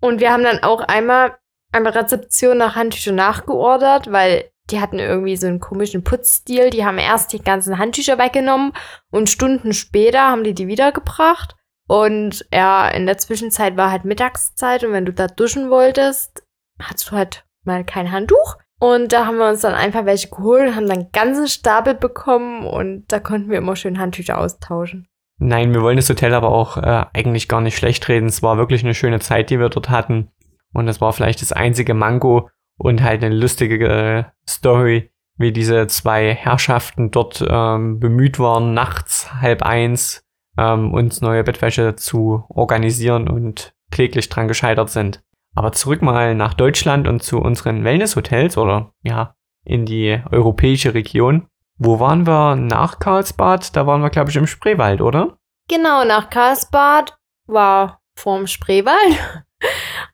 Und 0.00 0.20
wir 0.20 0.32
haben 0.32 0.44
dann 0.44 0.62
auch 0.62 0.80
einmal 0.80 1.36
der 1.74 1.94
Rezeption 1.94 2.58
nach 2.58 2.76
Handtücher 2.76 3.12
nachgeordert, 3.12 4.10
weil 4.12 4.50
die 4.70 4.80
hatten 4.80 5.00
irgendwie 5.00 5.36
so 5.36 5.48
einen 5.48 5.58
komischen 5.58 6.04
Putzstil. 6.04 6.70
Die 6.70 6.84
haben 6.84 6.98
erst 6.98 7.32
die 7.32 7.42
ganzen 7.42 7.78
Handtücher 7.78 8.18
weggenommen 8.18 8.72
und 9.10 9.28
Stunden 9.28 9.72
später 9.72 10.28
haben 10.28 10.44
die 10.44 10.54
die 10.54 10.68
wiedergebracht. 10.68 11.56
Und 11.88 12.46
ja, 12.52 12.88
in 12.88 13.06
der 13.06 13.18
Zwischenzeit 13.18 13.76
war 13.76 13.90
halt 13.90 14.04
Mittagszeit 14.04 14.84
und 14.84 14.92
wenn 14.92 15.06
du 15.06 15.12
da 15.12 15.26
duschen 15.26 15.70
wolltest, 15.70 16.44
hattest 16.80 17.10
du 17.10 17.16
halt 17.16 17.44
mal 17.64 17.84
kein 17.84 18.12
Handtuch. 18.12 18.58
Und 18.80 19.12
da 19.12 19.26
haben 19.26 19.36
wir 19.36 19.48
uns 19.48 19.60
dann 19.60 19.74
einfach 19.74 20.06
welche 20.06 20.30
geholt, 20.30 20.74
haben 20.74 20.86
dann 20.86 21.00
einen 21.00 21.12
ganzen 21.12 21.46
Stapel 21.48 21.94
bekommen 21.94 22.66
und 22.66 23.04
da 23.08 23.20
konnten 23.20 23.50
wir 23.50 23.58
immer 23.58 23.76
schön 23.76 23.98
Handtücher 23.98 24.38
austauschen. 24.38 25.06
Nein, 25.38 25.74
wir 25.74 25.82
wollen 25.82 25.96
das 25.96 26.08
Hotel 26.08 26.34
aber 26.34 26.50
auch 26.50 26.78
äh, 26.78 27.04
eigentlich 27.12 27.46
gar 27.46 27.60
nicht 27.60 27.76
schlecht 27.76 28.08
reden. 28.08 28.26
Es 28.26 28.42
war 28.42 28.56
wirklich 28.56 28.82
eine 28.82 28.94
schöne 28.94 29.20
Zeit, 29.20 29.50
die 29.50 29.58
wir 29.58 29.68
dort 29.68 29.90
hatten. 29.90 30.30
Und 30.72 30.86
das 30.86 31.00
war 31.00 31.12
vielleicht 31.12 31.42
das 31.42 31.52
einzige 31.52 31.92
Mango 31.92 32.48
und 32.78 33.02
halt 33.02 33.22
eine 33.22 33.34
lustige 33.34 33.86
äh, 33.86 34.24
Story, 34.48 35.10
wie 35.36 35.52
diese 35.52 35.86
zwei 35.86 36.34
Herrschaften 36.34 37.10
dort 37.10 37.44
ähm, 37.46 38.00
bemüht 38.00 38.38
waren, 38.38 38.72
nachts 38.72 39.30
halb 39.40 39.62
eins 39.62 40.24
ähm, 40.56 40.94
uns 40.94 41.20
neue 41.20 41.44
Bettwäsche 41.44 41.96
zu 41.96 42.44
organisieren 42.48 43.28
und 43.28 43.74
kläglich 43.90 44.28
dran 44.28 44.48
gescheitert 44.48 44.90
sind. 44.90 45.22
Aber 45.54 45.72
zurück 45.72 46.02
mal 46.02 46.34
nach 46.34 46.54
Deutschland 46.54 47.08
und 47.08 47.22
zu 47.22 47.38
unseren 47.38 47.84
Wellnesshotels 47.84 48.56
oder 48.56 48.92
ja, 49.02 49.34
in 49.64 49.84
die 49.84 50.22
europäische 50.30 50.94
Region. 50.94 51.48
Wo 51.76 51.98
waren 51.98 52.26
wir 52.26 52.56
nach 52.56 52.98
Karlsbad? 52.98 53.74
Da 53.74 53.86
waren 53.86 54.02
wir, 54.02 54.10
glaube 54.10 54.30
ich, 54.30 54.36
im 54.36 54.46
Spreewald, 54.46 55.00
oder? 55.00 55.38
Genau, 55.68 56.04
nach 56.04 56.30
Karlsbad 56.30 57.16
war 57.46 58.00
vorm 58.14 58.46
Spreewald. 58.46 59.18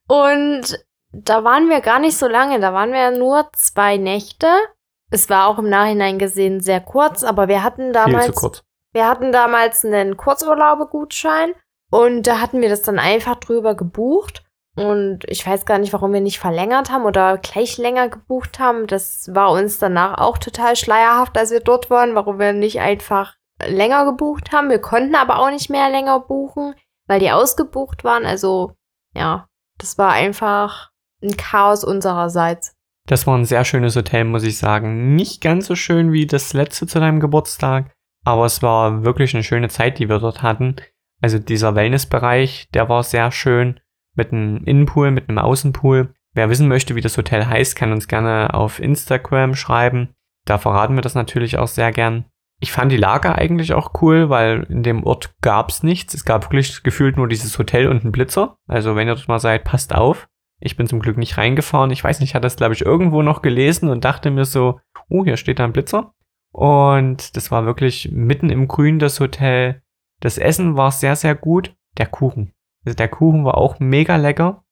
Und 0.08 0.78
da 1.12 1.44
waren 1.44 1.68
wir 1.68 1.80
gar 1.80 1.98
nicht 1.98 2.16
so 2.16 2.28
lange. 2.28 2.60
Da 2.60 2.72
waren 2.72 2.92
wir 2.92 3.10
nur 3.10 3.48
zwei 3.52 3.96
Nächte. 3.96 4.48
Es 5.10 5.30
war 5.30 5.46
auch 5.46 5.58
im 5.58 5.68
Nachhinein 5.68 6.18
gesehen 6.18 6.60
sehr 6.60 6.80
kurz, 6.80 7.24
aber 7.24 7.48
wir 7.48 7.62
hatten 7.62 7.92
damals. 7.92 8.26
Viel 8.26 8.34
zu 8.34 8.40
kurz. 8.40 8.62
Wir 8.92 9.08
hatten 9.08 9.30
damals 9.30 9.84
einen 9.84 10.16
Kurzurlaubegutschein 10.16 11.52
und 11.90 12.26
da 12.26 12.40
hatten 12.40 12.62
wir 12.62 12.68
das 12.68 12.82
dann 12.82 12.98
einfach 12.98 13.36
drüber 13.36 13.74
gebucht. 13.74 14.42
Und 14.76 15.20
ich 15.26 15.46
weiß 15.46 15.64
gar 15.64 15.78
nicht, 15.78 15.94
warum 15.94 16.12
wir 16.12 16.20
nicht 16.20 16.38
verlängert 16.38 16.90
haben 16.90 17.04
oder 17.04 17.38
gleich 17.38 17.78
länger 17.78 18.10
gebucht 18.10 18.58
haben. 18.58 18.86
Das 18.86 19.30
war 19.32 19.50
uns 19.50 19.78
danach 19.78 20.18
auch 20.18 20.36
total 20.36 20.76
schleierhaft, 20.76 21.36
als 21.38 21.50
wir 21.50 21.60
dort 21.60 21.88
waren, 21.88 22.14
warum 22.14 22.38
wir 22.38 22.52
nicht 22.52 22.80
einfach 22.80 23.36
länger 23.66 24.04
gebucht 24.04 24.52
haben. 24.52 24.68
Wir 24.68 24.80
konnten 24.80 25.14
aber 25.14 25.38
auch 25.38 25.50
nicht 25.50 25.70
mehr 25.70 25.88
länger 25.88 26.20
buchen, 26.20 26.74
weil 27.06 27.20
die 27.20 27.30
ausgebucht 27.30 28.04
waren. 28.04 28.26
Also 28.26 28.72
ja, 29.14 29.46
das 29.78 29.96
war 29.96 30.12
einfach 30.12 30.90
ein 31.22 31.38
Chaos 31.38 31.82
unsererseits. 31.82 32.74
Das 33.06 33.26
war 33.26 33.38
ein 33.38 33.46
sehr 33.46 33.64
schönes 33.64 33.96
Hotel, 33.96 34.24
muss 34.24 34.42
ich 34.42 34.58
sagen. 34.58 35.14
Nicht 35.14 35.40
ganz 35.40 35.66
so 35.66 35.74
schön 35.74 36.12
wie 36.12 36.26
das 36.26 36.52
letzte 36.52 36.86
zu 36.86 37.00
deinem 37.00 37.20
Geburtstag, 37.20 37.92
aber 38.24 38.44
es 38.44 38.62
war 38.62 39.04
wirklich 39.04 39.32
eine 39.32 39.44
schöne 39.44 39.68
Zeit, 39.68 39.98
die 39.98 40.08
wir 40.08 40.18
dort 40.18 40.42
hatten. 40.42 40.76
Also 41.22 41.38
dieser 41.38 41.74
Wellnessbereich, 41.74 42.68
der 42.74 42.90
war 42.90 43.02
sehr 43.02 43.32
schön 43.32 43.80
mit 44.16 44.32
einem 44.32 44.64
Innenpool, 44.64 45.10
mit 45.10 45.28
einem 45.28 45.38
Außenpool. 45.38 46.12
Wer 46.34 46.50
wissen 46.50 46.68
möchte, 46.68 46.94
wie 46.94 47.00
das 47.00 47.16
Hotel 47.16 47.46
heißt, 47.46 47.76
kann 47.76 47.92
uns 47.92 48.08
gerne 48.08 48.52
auf 48.52 48.80
Instagram 48.80 49.54
schreiben. 49.54 50.14
Da 50.44 50.58
verraten 50.58 50.94
wir 50.94 51.02
das 51.02 51.14
natürlich 51.14 51.58
auch 51.58 51.68
sehr 51.68 51.92
gern. 51.92 52.26
Ich 52.60 52.72
fand 52.72 52.90
die 52.90 52.96
Lage 52.96 53.34
eigentlich 53.34 53.74
auch 53.74 54.00
cool, 54.00 54.30
weil 54.30 54.66
in 54.70 54.82
dem 54.82 55.04
Ort 55.04 55.34
gab 55.42 55.68
es 55.68 55.82
nichts. 55.82 56.14
Es 56.14 56.24
gab 56.24 56.44
wirklich 56.44 56.82
gefühlt 56.82 57.16
nur 57.16 57.28
dieses 57.28 57.58
Hotel 57.58 57.88
und 57.88 58.02
einen 58.02 58.12
Blitzer. 58.12 58.56
Also 58.66 58.96
wenn 58.96 59.08
ihr 59.08 59.14
dort 59.14 59.28
mal 59.28 59.38
seid, 59.38 59.64
passt 59.64 59.94
auf. 59.94 60.28
Ich 60.58 60.76
bin 60.76 60.86
zum 60.86 61.00
Glück 61.00 61.18
nicht 61.18 61.36
reingefahren. 61.36 61.90
Ich 61.90 62.02
weiß 62.02 62.20
nicht, 62.20 62.30
ich 62.30 62.34
hatte 62.34 62.46
das, 62.46 62.56
glaube 62.56 62.72
ich, 62.72 62.84
irgendwo 62.84 63.20
noch 63.22 63.42
gelesen 63.42 63.90
und 63.90 64.04
dachte 64.04 64.30
mir 64.30 64.46
so, 64.46 64.80
oh, 65.08 65.24
hier 65.24 65.36
steht 65.36 65.58
da 65.58 65.64
ein 65.64 65.72
Blitzer. 65.72 66.14
Und 66.50 67.36
das 67.36 67.50
war 67.50 67.66
wirklich 67.66 68.10
mitten 68.12 68.48
im 68.48 68.68
Grün, 68.68 68.98
das 68.98 69.20
Hotel. 69.20 69.82
Das 70.20 70.38
Essen 70.38 70.76
war 70.76 70.90
sehr, 70.90 71.14
sehr 71.14 71.34
gut. 71.34 71.74
Der 71.98 72.06
Kuchen. 72.06 72.52
Also 72.86 72.96
der 72.96 73.08
Kuchen 73.08 73.44
war 73.44 73.58
auch 73.58 73.80
mega 73.80 74.16
lecker. 74.16 74.64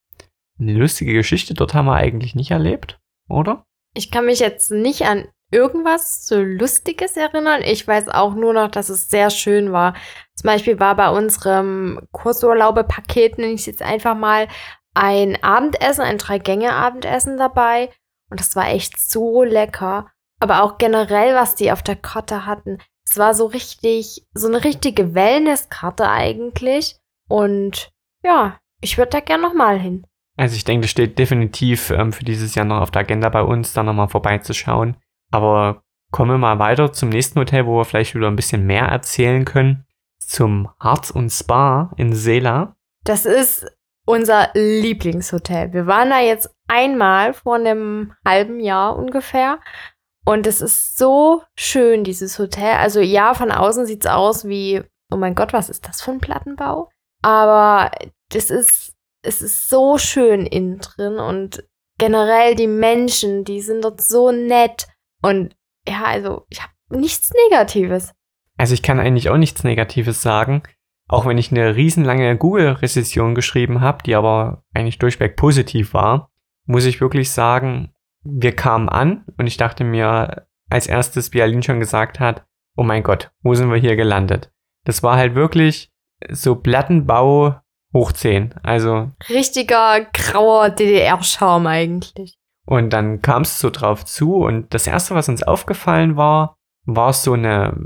Eine 0.58 0.74
lustige 0.74 1.12
Geschichte 1.12 1.52
dort 1.52 1.74
haben 1.74 1.86
wir 1.86 1.94
eigentlich 1.94 2.34
nicht 2.34 2.52
erlebt, 2.52 3.00
oder? 3.28 3.66
Ich 3.94 4.10
kann 4.10 4.26
mich 4.26 4.38
jetzt 4.38 4.70
nicht 4.70 5.02
an 5.02 5.26
irgendwas 5.50 6.26
so 6.26 6.40
Lustiges 6.40 7.16
erinnern. 7.16 7.62
Ich 7.64 7.86
weiß 7.86 8.08
auch 8.08 8.34
nur 8.34 8.54
noch, 8.54 8.70
dass 8.70 8.88
es 8.88 9.08
sehr 9.08 9.30
schön 9.30 9.72
war. 9.72 9.94
Zum 10.36 10.48
Beispiel 10.48 10.78
war 10.80 10.96
bei 10.96 11.10
unserem 11.10 12.00
Kursurlaube-Paket, 12.12 13.38
nenne 13.38 13.52
ich 13.52 13.60
es 13.60 13.66
jetzt 13.66 13.82
einfach 13.82 14.16
mal, 14.16 14.48
ein 14.94 15.42
Abendessen, 15.42 16.02
ein 16.02 16.18
Drei-Gänge-Abendessen 16.18 17.36
dabei. 17.36 17.90
Und 18.30 18.38
das 18.38 18.54
war 18.54 18.68
echt 18.68 18.98
so 18.98 19.42
lecker. 19.42 20.10
Aber 20.40 20.62
auch 20.62 20.78
generell, 20.78 21.34
was 21.34 21.56
die 21.56 21.72
auf 21.72 21.82
der 21.82 21.96
Karte 21.96 22.46
hatten. 22.46 22.78
Es 23.06 23.18
war 23.18 23.34
so 23.34 23.46
richtig, 23.46 24.26
so 24.34 24.46
eine 24.46 24.62
richtige 24.62 25.14
Wellness-Karte 25.14 26.08
eigentlich. 26.08 26.96
Und 27.28 27.93
ja, 28.24 28.58
ich 28.80 28.98
würde 28.98 29.10
da 29.10 29.20
gern 29.20 29.40
nochmal 29.40 29.78
hin. 29.78 30.06
Also 30.36 30.56
ich 30.56 30.64
denke, 30.64 30.82
das 30.82 30.90
steht 30.90 31.18
definitiv 31.18 31.90
ähm, 31.90 32.12
für 32.12 32.24
dieses 32.24 32.54
Jahr 32.54 32.64
noch 32.64 32.80
auf 32.80 32.90
der 32.90 33.02
Agenda 33.02 33.28
bei 33.28 33.42
uns, 33.42 33.72
da 33.72 33.82
nochmal 33.82 34.08
vorbeizuschauen. 34.08 34.96
Aber 35.30 35.82
kommen 36.10 36.32
wir 36.32 36.38
mal 36.38 36.58
weiter 36.58 36.92
zum 36.92 37.08
nächsten 37.08 37.38
Hotel, 37.38 37.66
wo 37.66 37.78
wir 37.78 37.84
vielleicht 37.84 38.14
wieder 38.14 38.28
ein 38.28 38.36
bisschen 38.36 38.66
mehr 38.66 38.86
erzählen 38.86 39.44
können. 39.44 39.84
Zum 40.18 40.70
Harz 40.80 41.10
und 41.10 41.30
Spa 41.30 41.92
in 41.96 42.14
Sela. 42.14 42.76
Das 43.04 43.26
ist 43.26 43.66
unser 44.06 44.50
Lieblingshotel. 44.54 45.72
Wir 45.72 45.86
waren 45.86 46.10
da 46.10 46.20
jetzt 46.20 46.50
einmal 46.66 47.34
vor 47.34 47.56
einem 47.56 48.12
halben 48.24 48.60
Jahr 48.60 48.96
ungefähr. 48.96 49.60
Und 50.24 50.46
es 50.46 50.60
ist 50.60 50.96
so 50.96 51.42
schön, 51.54 52.02
dieses 52.02 52.38
Hotel. 52.38 52.74
Also 52.74 53.00
ja, 53.00 53.34
von 53.34 53.52
außen 53.52 53.86
sieht 53.86 54.04
es 54.04 54.10
aus 54.10 54.46
wie, 54.46 54.82
oh 55.12 55.16
mein 55.16 55.34
Gott, 55.34 55.52
was 55.52 55.68
ist 55.68 55.86
das 55.86 56.00
für 56.02 56.12
ein 56.12 56.20
Plattenbau? 56.20 56.90
Aber 57.24 57.90
das 58.28 58.50
ist, 58.50 58.94
es 59.22 59.40
ist 59.40 59.70
so 59.70 59.96
schön 59.96 60.44
innen 60.44 60.78
drin 60.80 61.16
und 61.16 61.66
generell 61.96 62.54
die 62.54 62.66
Menschen, 62.66 63.44
die 63.44 63.62
sind 63.62 63.82
dort 63.82 64.02
so 64.02 64.30
nett. 64.30 64.86
Und 65.22 65.56
ja, 65.88 66.02
also 66.04 66.44
ich 66.50 66.62
habe 66.62 66.74
nichts 66.90 67.32
Negatives. 67.48 68.12
Also 68.58 68.74
ich 68.74 68.82
kann 68.82 69.00
eigentlich 69.00 69.30
auch 69.30 69.38
nichts 69.38 69.64
Negatives 69.64 70.20
sagen. 70.20 70.64
Auch 71.08 71.24
wenn 71.24 71.38
ich 71.38 71.50
eine 71.50 71.76
riesenlange 71.76 72.36
Google-Rezession 72.36 73.34
geschrieben 73.34 73.80
habe, 73.80 74.02
die 74.02 74.14
aber 74.14 74.62
eigentlich 74.74 74.98
durchweg 74.98 75.36
positiv 75.36 75.94
war, 75.94 76.30
muss 76.66 76.84
ich 76.84 77.00
wirklich 77.00 77.30
sagen, 77.30 77.94
wir 78.22 78.54
kamen 78.54 78.90
an 78.90 79.24
und 79.38 79.46
ich 79.46 79.56
dachte 79.56 79.82
mir 79.82 80.46
als 80.68 80.86
erstes, 80.88 81.32
wie 81.32 81.40
Aline 81.40 81.62
schon 81.62 81.80
gesagt 81.80 82.20
hat, 82.20 82.44
oh 82.76 82.82
mein 82.82 83.02
Gott, 83.02 83.32
wo 83.40 83.54
sind 83.54 83.70
wir 83.70 83.78
hier 83.78 83.96
gelandet? 83.96 84.52
Das 84.84 85.02
war 85.02 85.16
halt 85.16 85.34
wirklich 85.34 85.93
so 86.30 86.56
Plattenbau 86.56 87.56
hoch 87.92 88.12
10. 88.12 88.54
Also. 88.62 89.10
Richtiger 89.28 90.06
grauer 90.12 90.70
DDR-Charme 90.70 91.66
eigentlich. 91.66 92.36
Und 92.66 92.92
dann 92.92 93.20
kam 93.22 93.42
es 93.42 93.58
so 93.58 93.70
drauf 93.70 94.04
zu 94.04 94.36
und 94.36 94.72
das 94.72 94.86
erste, 94.86 95.14
was 95.14 95.28
uns 95.28 95.42
aufgefallen 95.42 96.16
war, 96.16 96.56
war 96.86 97.12
so 97.12 97.34
eine, 97.34 97.76